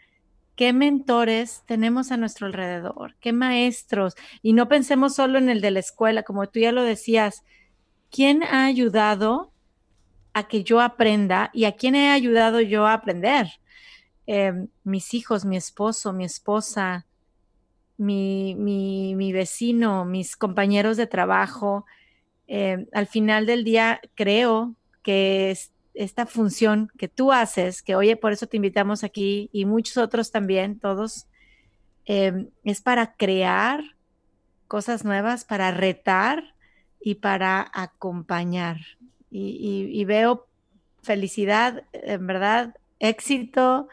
qué 0.57 0.73
mentores 0.73 1.63
tenemos 1.67 2.11
a 2.11 2.17
nuestro 2.17 2.47
alrededor, 2.47 3.15
qué 3.21 3.33
maestros. 3.33 4.15
Y 4.43 4.55
no 4.55 4.69
pensemos 4.69 5.15
solo 5.15 5.39
en 5.39 5.49
el 5.49 5.61
de 5.61 5.71
la 5.71 5.81
escuela, 5.81 6.23
como 6.23 6.49
tú 6.49 6.61
ya 6.61 6.73
lo 6.73 6.83
decías, 6.83 7.45
¿quién 8.11 8.43
ha 8.43 8.65
ayudado 8.65 9.53
a 10.33 10.49
que 10.49 10.65
yo 10.65 10.81
aprenda 10.81 11.51
y 11.53 11.65
a 11.65 11.73
quién 11.73 11.95
he 11.95 12.11
ayudado 12.11 12.61
yo 12.61 12.87
a 12.87 12.95
aprender? 12.95 13.47
Eh, 14.27 14.67
mis 14.83 15.15
hijos, 15.15 15.45
mi 15.45 15.57
esposo, 15.57 16.13
mi 16.13 16.25
esposa, 16.25 17.07
mi, 17.99 18.55
mi, 18.57 19.33
vecino, 19.33 20.05
mis 20.05 20.37
compañeros 20.37 20.97
de 20.97 21.07
trabajo. 21.07 21.85
Eh, 22.49 22.87
al 22.93 23.07
final 23.07 23.47
del 23.47 23.63
día 23.65 24.01
creo 24.15 24.75
que 25.07 25.53
es, 25.53 25.71
esta 25.95 26.27
función 26.27 26.91
que 26.99 27.07
tú 27.07 27.31
haces, 27.31 27.81
que 27.81 27.95
oye, 27.95 28.17
por 28.17 28.33
eso 28.33 28.49
te 28.49 28.57
invitamos 28.57 29.05
aquí 29.05 29.49
y 29.53 29.65
muchos 29.65 29.99
otros 29.99 30.33
también, 30.33 30.81
todos, 30.81 31.29
em, 32.07 32.49
es 32.65 32.81
para 32.81 33.15
crear 33.15 33.85
cosas 34.67 35.05
nuevas, 35.05 35.45
para 35.45 35.71
retar 35.71 36.43
y 37.01 37.15
para 37.15 37.71
acompañar. 37.73 38.79
Y, 39.31 40.05
veo 40.07 40.49
felicidad, 41.03 41.85
en 41.93 42.27
verdad, 42.27 42.75
éxito, 42.99 43.89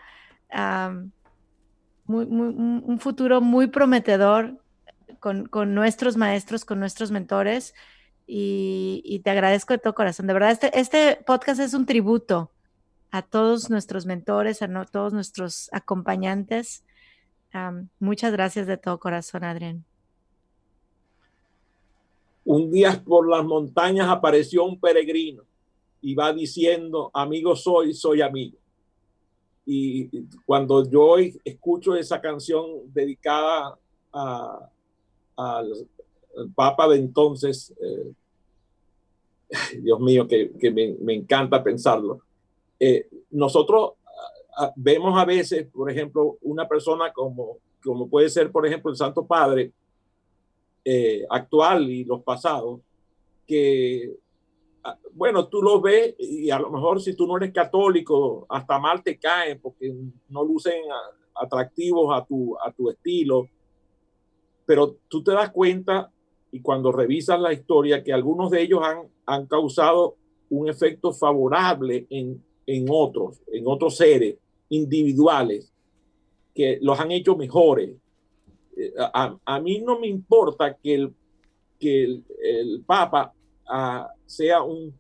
un 2.08 3.00
futuro 3.00 3.40
muy 3.40 3.68
prometedor 3.68 4.60
con, 5.20 5.46
con, 5.46 5.76
nuestros 5.76 6.18
maestros, 6.18 6.66
con 6.66 6.80
nuestros 6.80 7.12
mentores 7.12 7.76
y, 8.26 9.22
te 9.24 9.30
agradezco 9.30 9.74
de 9.74 9.80
todo 9.80 9.94
corazón. 9.94 10.28
De 10.28 10.34
verdad, 10.34 10.52
este, 10.52 10.80
este 10.80 11.24
podcast 11.26 11.60
es 11.60 11.74
un 11.74 11.86
tributo 11.86 12.52
a 13.12 13.22
todos 13.22 13.70
nuestros 13.70 14.06
mentores, 14.06 14.62
a 14.62 14.86
todos 14.86 15.14
nuestros 15.14 15.70
acompañantes. 15.72 16.84
muchas 18.00 18.32
gracias 18.32 18.68
de 18.68 18.78
todo 18.78 19.00
corazón, 19.00 19.44
Adrián. 19.44 19.86
Un 22.46 22.72
día 22.72 23.02
por 23.06 23.30
las 23.30 23.46
montañas 23.46 24.10
apareció 24.10 24.66
un 24.66 24.80
peregrino 24.80 25.44
y 26.02 26.16
va 26.16 26.34
diciendo, 26.34 27.10
amigo 27.14 27.56
soy, 27.56 27.94
soy 27.94 28.22
amigo. 28.22 28.58
Y 29.66 30.26
cuando 30.46 30.90
yo 30.90 31.16
escucho 31.46 31.96
esa 31.96 32.20
canción 32.20 32.66
dedicada 32.94 33.78
al 34.12 35.88
Papa 36.56 36.88
de 36.88 36.98
entonces, 36.98 37.74
eh, 37.82 38.14
Dios 39.82 40.00
mío, 40.00 40.28
que, 40.28 40.52
me, 40.72 41.14
encanta 41.14 41.64
pensarlo. 41.64 42.22
Eh, 42.80 43.08
nosotros 43.32 43.94
vemos 44.76 45.20
a 45.20 45.26
veces, 45.26 45.68
por 45.68 45.90
ejemplo, 45.90 46.38
una 46.42 46.68
persona 46.68 47.12
como, 47.12 47.58
como 47.84 48.08
puede 48.08 48.30
ser, 48.30 48.52
por 48.52 48.66
ejemplo, 48.66 48.92
el 48.92 48.98
Santo 48.98 49.26
Padre 49.26 49.72
eh, 50.86 51.26
actual 51.30 51.90
y 51.90 52.04
los 52.04 52.24
pasados, 52.24 52.82
que, 53.48 54.16
bueno, 55.14 55.48
tú 55.48 55.62
los 55.62 55.82
ves 55.82 56.16
y 56.18 56.50
a 56.50 56.60
lo 56.60 56.70
mejor 56.70 57.02
si 57.02 57.16
tú 57.16 57.28
no 57.28 57.38
eres 57.38 57.54
católico, 57.54 58.46
hasta 58.50 58.80
mal 58.80 59.04
te 59.04 59.18
caen 59.18 59.60
porque 59.62 59.94
no 60.30 60.44
lucen 60.44 60.82
atractivos 61.36 62.16
a 62.16 62.26
tu, 62.26 62.58
a 62.60 62.72
tu 62.72 62.90
estilo, 62.90 63.48
pero 64.66 64.98
tú 65.08 65.24
te 65.24 65.32
das 65.32 65.52
cuenta 65.52 66.12
y 66.54 66.62
cuando 66.62 66.92
revisas 66.92 67.40
la 67.40 67.52
historia 67.52 68.04
que 68.04 68.14
algunos 68.14 68.52
de 68.52 68.62
ellos 68.62 68.80
han, 68.84 69.08
han 69.26 69.48
causado 69.48 70.18
un 70.52 70.70
efecto 70.70 71.12
favorable 71.12 72.06
en, 72.12 72.44
en 72.68 72.86
otros, 72.92 73.42
en 73.52 73.64
otros 73.66 73.98
seres 73.98 74.38
individuales 74.70 75.74
que 76.54 76.78
los 76.80 77.00
han 77.00 77.12
hecho 77.12 77.36
mejores. 77.36 77.96
Eh, 78.78 78.94
a, 79.00 79.36
a 79.44 79.60
mí 79.62 79.80
no 79.80 80.00
me 80.00 80.06
importa 80.06 80.78
que 80.78 80.94
el, 80.94 81.14
que 81.80 82.04
el, 82.04 82.84
Papa 82.86 83.34
uh, 83.68 84.06
sea 84.28 84.62
un, 84.62 84.94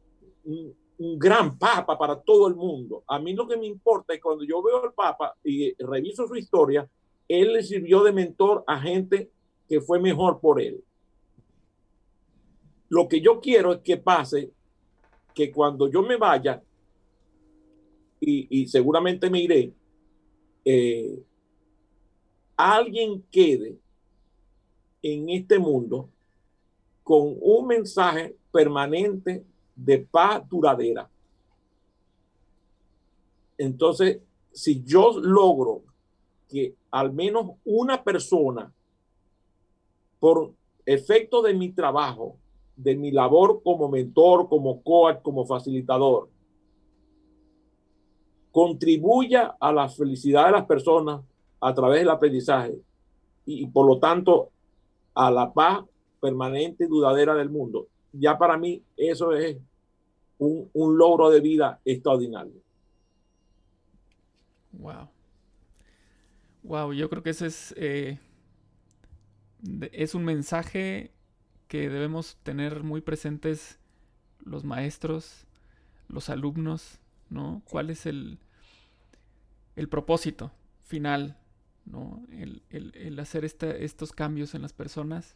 un, 0.45 0.75
un, 0.97 1.19
gran 1.19 1.55
Papa 1.59 1.95
para 1.99 2.19
todo 2.19 2.47
el 2.47 2.55
mundo. 2.55 3.03
A 3.05 3.19
mí 3.19 3.33
lo 3.33 3.47
que 3.47 3.57
me 3.57 3.67
importa 3.67 4.15
es 4.15 4.21
cuando 4.21 4.43
yo 4.43 4.63
veo 4.63 4.85
al 4.85 4.93
Papa 4.93 5.35
y 5.43 5.71
reviso 5.83 6.27
su 6.27 6.35
historia, 6.35 6.89
él 7.27 7.53
le 7.53 7.61
sirvió 7.61 8.01
de 8.03 8.11
mentor 8.11 8.63
a 8.65 8.79
gente 8.79 9.29
que 9.69 9.81
fue 9.81 9.99
mejor 9.99 10.39
por 10.39 10.59
él. 10.59 10.83
Lo 12.93 13.07
que 13.07 13.19
yo 13.21 13.41
quiero 13.41 13.73
es 13.73 13.79
que 13.79 13.97
pase 13.97 14.51
que 15.33 15.51
cuando 15.51 15.89
yo 15.89 16.03
me 16.03 16.15
vaya, 16.15 16.61
y, 18.19 18.67
seguramente 18.67 19.31
me 19.31 19.41
iré, 19.41 19.73
eh, 20.63 21.23
alguien 22.55 23.25
quede 23.31 23.79
en 25.01 25.27
este 25.29 25.57
mundo 25.57 26.07
con 27.01 27.35
un 27.41 27.65
mensaje 27.65 28.37
permanente 28.51 29.43
de 29.75 29.97
paz 29.97 30.47
duradera. 30.47 31.09
Entonces, 33.57 34.19
si 34.51 34.83
yo 34.83 35.19
logro 35.19 35.81
que 36.47 36.75
al 36.91 37.11
menos 37.11 37.53
una 37.65 38.03
persona, 38.03 38.71
por 40.19 40.53
efecto 40.85 41.41
de 41.41 41.55
mi 41.55 41.71
trabajo, 41.71 42.37
de 42.75 42.95
mi 42.95 43.11
labor 43.11 43.61
como 43.63 43.89
mentor, 43.89 44.49
como 44.49 44.81
coach, 44.81 45.21
como 45.21 45.45
facilitador, 45.45 46.29
contribuya 48.51 49.55
a 49.59 49.71
la 49.71 49.89
felicidad 49.89 50.45
de 50.45 50.51
las 50.51 50.65
personas 50.65 51.21
a 51.59 51.73
través 51.73 51.99
del 51.99 52.09
aprendizaje 52.09 52.77
y, 53.45 53.65
por 53.67 53.87
lo 53.87 53.99
tanto 53.99 54.49
a 55.15 55.31
la 55.31 55.51
paz 55.51 55.83
permanente 56.19 56.85
y 56.85 56.87
duradera 56.87 57.35
del 57.35 57.49
mundo. 57.49 57.87
Ya 58.11 58.37
para 58.37 58.57
mí 58.57 58.81
eso 58.95 59.33
es 59.33 59.57
un, 60.37 60.69
un 60.73 60.97
logro 60.97 61.29
de 61.29 61.39
vida 61.39 61.79
extraordinario. 61.83 62.53
Wow. 64.73 65.09
Wow, 66.63 66.93
yo 66.93 67.09
creo 67.09 67.23
que 67.23 67.31
ese 67.31 67.47
es, 67.47 67.73
eh, 67.77 68.19
es 69.91 70.15
un 70.15 70.25
mensaje 70.25 71.12
que 71.67 71.89
debemos 71.89 72.37
tener 72.43 72.83
muy 72.83 73.01
presentes 73.01 73.79
los 74.45 74.63
maestros, 74.63 75.45
los 76.07 76.29
alumnos, 76.29 76.99
¿no? 77.29 77.61
¿Cuál 77.69 77.89
es 77.89 78.05
el, 78.05 78.39
el 79.75 79.89
propósito 79.89 80.51
final, 80.83 81.37
¿no? 81.85 82.25
El, 82.29 83.19
hacer 83.19 83.45
estos 83.45 84.11
cambios 84.11 84.55
en 84.55 84.61
las 84.61 84.73
personas, 84.73 85.35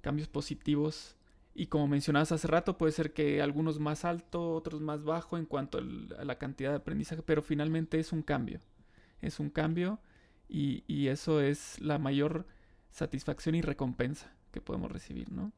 cambios 0.00 0.28
positivos. 0.28 1.16
Y 1.54 1.66
como 1.68 1.88
mencionabas 1.88 2.32
hace 2.32 2.46
rato, 2.48 2.76
puede 2.76 2.92
ser 2.92 3.12
que 3.12 3.40
algunos 3.40 3.78
más 3.80 4.04
alto, 4.04 4.52
otros 4.52 4.80
más 4.82 5.04
bajo 5.04 5.38
en 5.38 5.46
cuanto 5.46 5.78
a 5.78 6.24
la 6.24 6.38
cantidad 6.38 6.70
de 6.70 6.76
aprendizaje, 6.76 7.22
pero 7.22 7.42
finalmente 7.42 7.98
es 7.98 8.12
un 8.12 8.22
cambio. 8.22 8.60
es 9.22 9.40
un 9.40 9.50
cambio 9.50 9.98
y, 10.48 10.84
y 10.86 11.08
eso 11.08 11.40
es 11.40 11.80
la 11.80 11.98
mayor 11.98 12.46
satisfacción 12.90 13.54
y 13.54 13.62
recompensa 13.62 14.35
que 14.56 14.62
podemos 14.62 14.90
recibir, 14.90 15.30
¿no? 15.30 15.52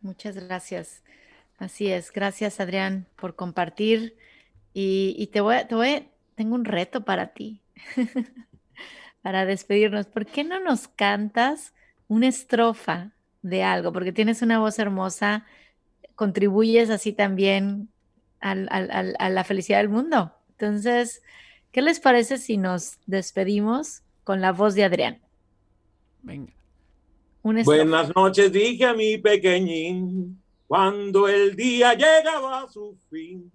Muchas 0.00 0.34
gracias. 0.34 1.04
Así 1.56 1.92
es. 1.92 2.10
Gracias, 2.10 2.58
Adrián, 2.58 3.06
por 3.14 3.36
compartir. 3.36 4.16
Y, 4.74 5.28
te, 5.32 5.40
voy, 5.40 5.58
te 5.68 5.76
voy, 5.76 6.08
tengo 6.34 6.56
un 6.56 6.64
reto 6.64 7.04
para 7.04 7.28
ti, 7.28 7.60
para 9.22 9.44
despedirnos. 9.44 10.06
¿Por 10.06 10.26
qué 10.26 10.42
no 10.42 10.58
nos 10.58 10.88
cantas 10.88 11.72
una 12.08 12.26
estrofa 12.26 13.12
de 13.42 13.62
algo? 13.62 13.92
Porque 13.92 14.12
tienes 14.12 14.42
una 14.42 14.58
voz 14.58 14.80
hermosa, 14.80 15.46
contribuyes 16.16 16.90
así 16.90 17.12
también 17.12 17.88
a 18.40 18.54
la 18.56 19.44
felicidad 19.44 19.78
del 19.78 19.88
mundo. 19.88 20.32
Entonces, 20.50 21.22
¿qué 21.70 21.80
les 21.80 22.00
parece 22.00 22.38
si 22.38 22.56
nos 22.56 22.98
despedimos 23.06 24.02
con 24.24 24.40
la 24.40 24.50
voz 24.50 24.74
de 24.74 24.84
Adrián? 24.84 25.20
Venga. 26.22 26.57
Buenas 27.42 28.14
noches, 28.14 28.52
dije 28.52 28.84
a 28.84 28.94
mi 28.94 29.16
pequeñín, 29.18 30.42
cuando 30.66 31.28
el 31.28 31.54
día 31.56 31.94
llegaba 31.94 32.62
a 32.62 32.68
su 32.68 32.96
fin. 33.10 33.50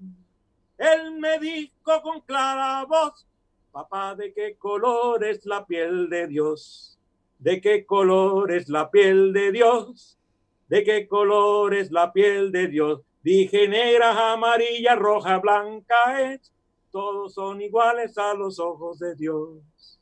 Él 0.77 1.19
me 1.19 1.37
dijo 1.39 2.01
con 2.01 2.21
clara 2.21 2.85
voz, 2.85 3.25
papá, 3.71 4.15
¿de 4.15 4.33
qué 4.33 4.55
color 4.57 5.23
es 5.23 5.45
la 5.45 5.65
piel 5.65 6.09
de 6.09 6.27
Dios? 6.27 6.97
¿De 7.39 7.59
qué 7.61 7.85
color 7.85 8.51
es 8.51 8.69
la 8.69 8.89
piel 8.89 9.33
de 9.33 9.51
Dios? 9.51 10.17
¿De 10.67 10.83
qué 10.83 11.07
color 11.07 11.73
es 11.73 11.91
la 11.91 12.11
piel 12.11 12.51
de 12.51 12.67
Dios? 12.67 13.01
Dije 13.21 13.67
negra, 13.67 14.33
amarilla, 14.33 14.95
roja, 14.95 15.39
blanca 15.39 16.21
es. 16.33 16.51
Todos 16.91 17.33
son 17.33 17.61
iguales 17.61 18.17
a 18.17 18.33
los 18.33 18.59
ojos 18.59 18.99
de 18.99 19.15
Dios. 19.15 19.99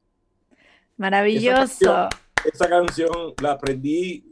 Maravilloso. 0.97 2.09
Esa 2.43 2.67
canción 2.67 3.33
la 3.41 3.51
aprendí 3.51 4.23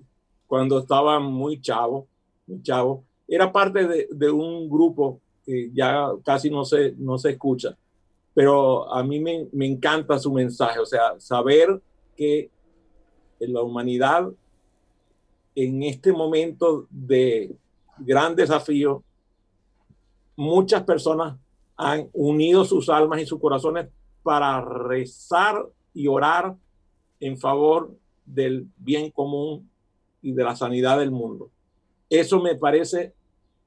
cuando 0.47 0.79
estaba 0.79 1.19
muy 1.19 1.61
chavo, 1.61 2.07
muy 2.47 2.61
chavo. 2.63 3.03
Era 3.27 3.51
parte 3.51 4.07
de, 4.09 4.31
un 4.31 4.67
grupo 4.67 5.21
que 5.45 5.69
ya 5.71 6.09
casi 6.23 6.49
no 6.49 6.65
se, 6.65 6.95
no 6.97 7.19
se 7.19 7.31
escucha, 7.31 7.77
pero 8.33 8.91
a 8.91 9.03
mí 9.03 9.19
me, 9.19 9.47
me 9.51 9.67
encanta 9.67 10.17
su 10.17 10.33
mensaje, 10.33 10.79
o 10.79 10.85
sea, 10.85 11.19
saber 11.19 11.81
que 12.15 12.49
en 13.39 13.53
la 13.53 13.61
humanidad, 13.61 14.27
en 15.53 15.83
este 15.83 16.11
momento 16.11 16.87
de 16.89 17.55
gran 17.99 18.35
desafío, 18.35 19.03
muchas 20.35 20.83
personas 20.83 21.37
han 21.75 22.09
unido 22.13 22.65
sus 22.65 22.89
almas 22.89 23.21
y 23.21 23.25
sus 23.25 23.39
corazones 23.39 23.87
para 24.23 24.61
rezar 24.61 25.65
y 25.93 26.07
orar 26.07 26.55
en 27.19 27.37
favor 27.37 27.95
del 28.25 28.67
bien 28.77 29.11
común 29.11 29.69
y 30.21 30.31
de 30.31 30.43
la 30.43 30.55
sanidad 30.55 30.99
del 30.99 31.11
mundo. 31.11 31.49
Eso 32.09 32.41
me 32.41 32.55
parece 32.55 33.13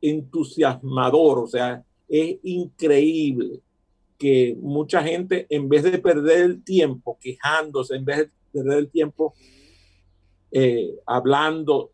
entusiasmador, 0.01 1.39
o 1.39 1.47
sea, 1.47 1.85
es 2.09 2.39
increíble 2.43 3.61
que 4.19 4.57
mucha 4.61 5.03
gente, 5.03 5.47
en 5.49 5.69
vez 5.69 5.83
de 5.85 5.99
perder 5.99 6.43
el 6.43 6.63
tiempo 6.63 7.19
quejándose, 7.21 7.97
en 7.97 8.05
vez 8.05 8.19
de 8.19 8.31
perder 8.53 8.79
el 8.79 8.89
tiempo 8.89 9.35
eh, 10.51 10.95
hablando 11.07 11.91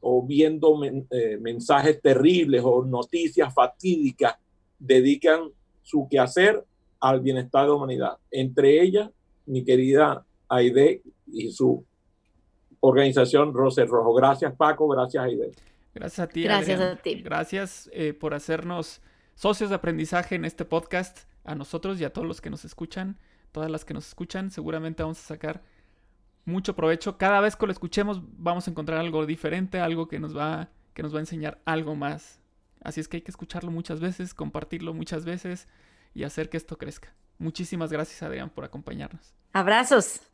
o 0.00 0.24
viendo 0.24 0.78
eh, 0.84 1.38
mensajes 1.40 2.00
terribles 2.00 2.62
o 2.64 2.84
noticias 2.84 3.52
fatídicas, 3.54 4.36
dedican 4.78 5.50
su 5.82 6.06
quehacer 6.08 6.64
al 7.00 7.20
bienestar 7.20 7.62
de 7.62 7.68
la 7.68 7.74
humanidad. 7.74 8.18
Entre 8.30 8.82
ellas, 8.82 9.10
mi 9.46 9.64
querida 9.64 10.24
Aide 10.52 11.02
y 11.26 11.50
su 11.50 11.84
organización 12.80 13.54
Rose 13.54 13.84
Rojo. 13.84 14.12
Gracias 14.14 14.54
Paco, 14.54 14.88
gracias 14.88 15.24
Aide. 15.24 15.52
Gracias 15.94 16.18
a 16.18 16.28
ti. 16.28 16.42
Gracias 16.42 16.80
a 16.80 16.96
ti. 16.96 17.22
Gracias 17.22 17.90
eh, 17.92 18.12
por 18.12 18.34
hacernos 18.34 19.00
socios 19.34 19.70
de 19.70 19.76
aprendizaje 19.76 20.34
en 20.34 20.44
este 20.44 20.64
podcast, 20.64 21.20
a 21.44 21.54
nosotros 21.54 22.00
y 22.00 22.04
a 22.04 22.12
todos 22.12 22.26
los 22.26 22.40
que 22.40 22.50
nos 22.50 22.64
escuchan, 22.64 23.18
todas 23.50 23.70
las 23.70 23.84
que 23.84 23.94
nos 23.94 24.06
escuchan, 24.06 24.50
seguramente 24.50 25.02
vamos 25.02 25.18
a 25.18 25.22
sacar 25.22 25.62
mucho 26.44 26.74
provecho. 26.74 27.18
Cada 27.18 27.40
vez 27.40 27.56
que 27.56 27.66
lo 27.66 27.72
escuchemos 27.72 28.20
vamos 28.38 28.66
a 28.66 28.70
encontrar 28.70 28.98
algo 28.98 29.26
diferente, 29.26 29.80
algo 29.80 30.08
que 30.08 30.20
nos 30.20 30.36
va, 30.36 30.70
que 30.94 31.02
nos 31.02 31.14
va 31.14 31.18
a 31.18 31.20
enseñar 31.20 31.60
algo 31.64 31.94
más. 31.94 32.40
Así 32.82 33.00
es 33.00 33.08
que 33.08 33.18
hay 33.18 33.22
que 33.22 33.30
escucharlo 33.30 33.70
muchas 33.70 34.00
veces, 34.00 34.34
compartirlo 34.34 34.92
muchas 34.94 35.24
veces 35.24 35.68
y 36.14 36.24
hacer 36.24 36.48
que 36.48 36.56
esto 36.56 36.78
crezca. 36.78 37.14
Muchísimas 37.38 37.92
gracias 37.92 38.22
Adrián 38.22 38.50
por 38.50 38.64
acompañarnos. 38.64 39.34
Abrazos. 39.52 40.31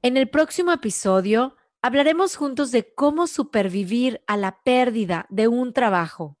En 0.00 0.16
el 0.16 0.28
próximo 0.28 0.70
episodio 0.70 1.56
hablaremos 1.82 2.36
juntos 2.36 2.70
de 2.70 2.94
cómo 2.94 3.26
supervivir 3.26 4.20
a 4.28 4.36
la 4.36 4.62
pérdida 4.62 5.26
de 5.28 5.48
un 5.48 5.72
trabajo. 5.72 6.38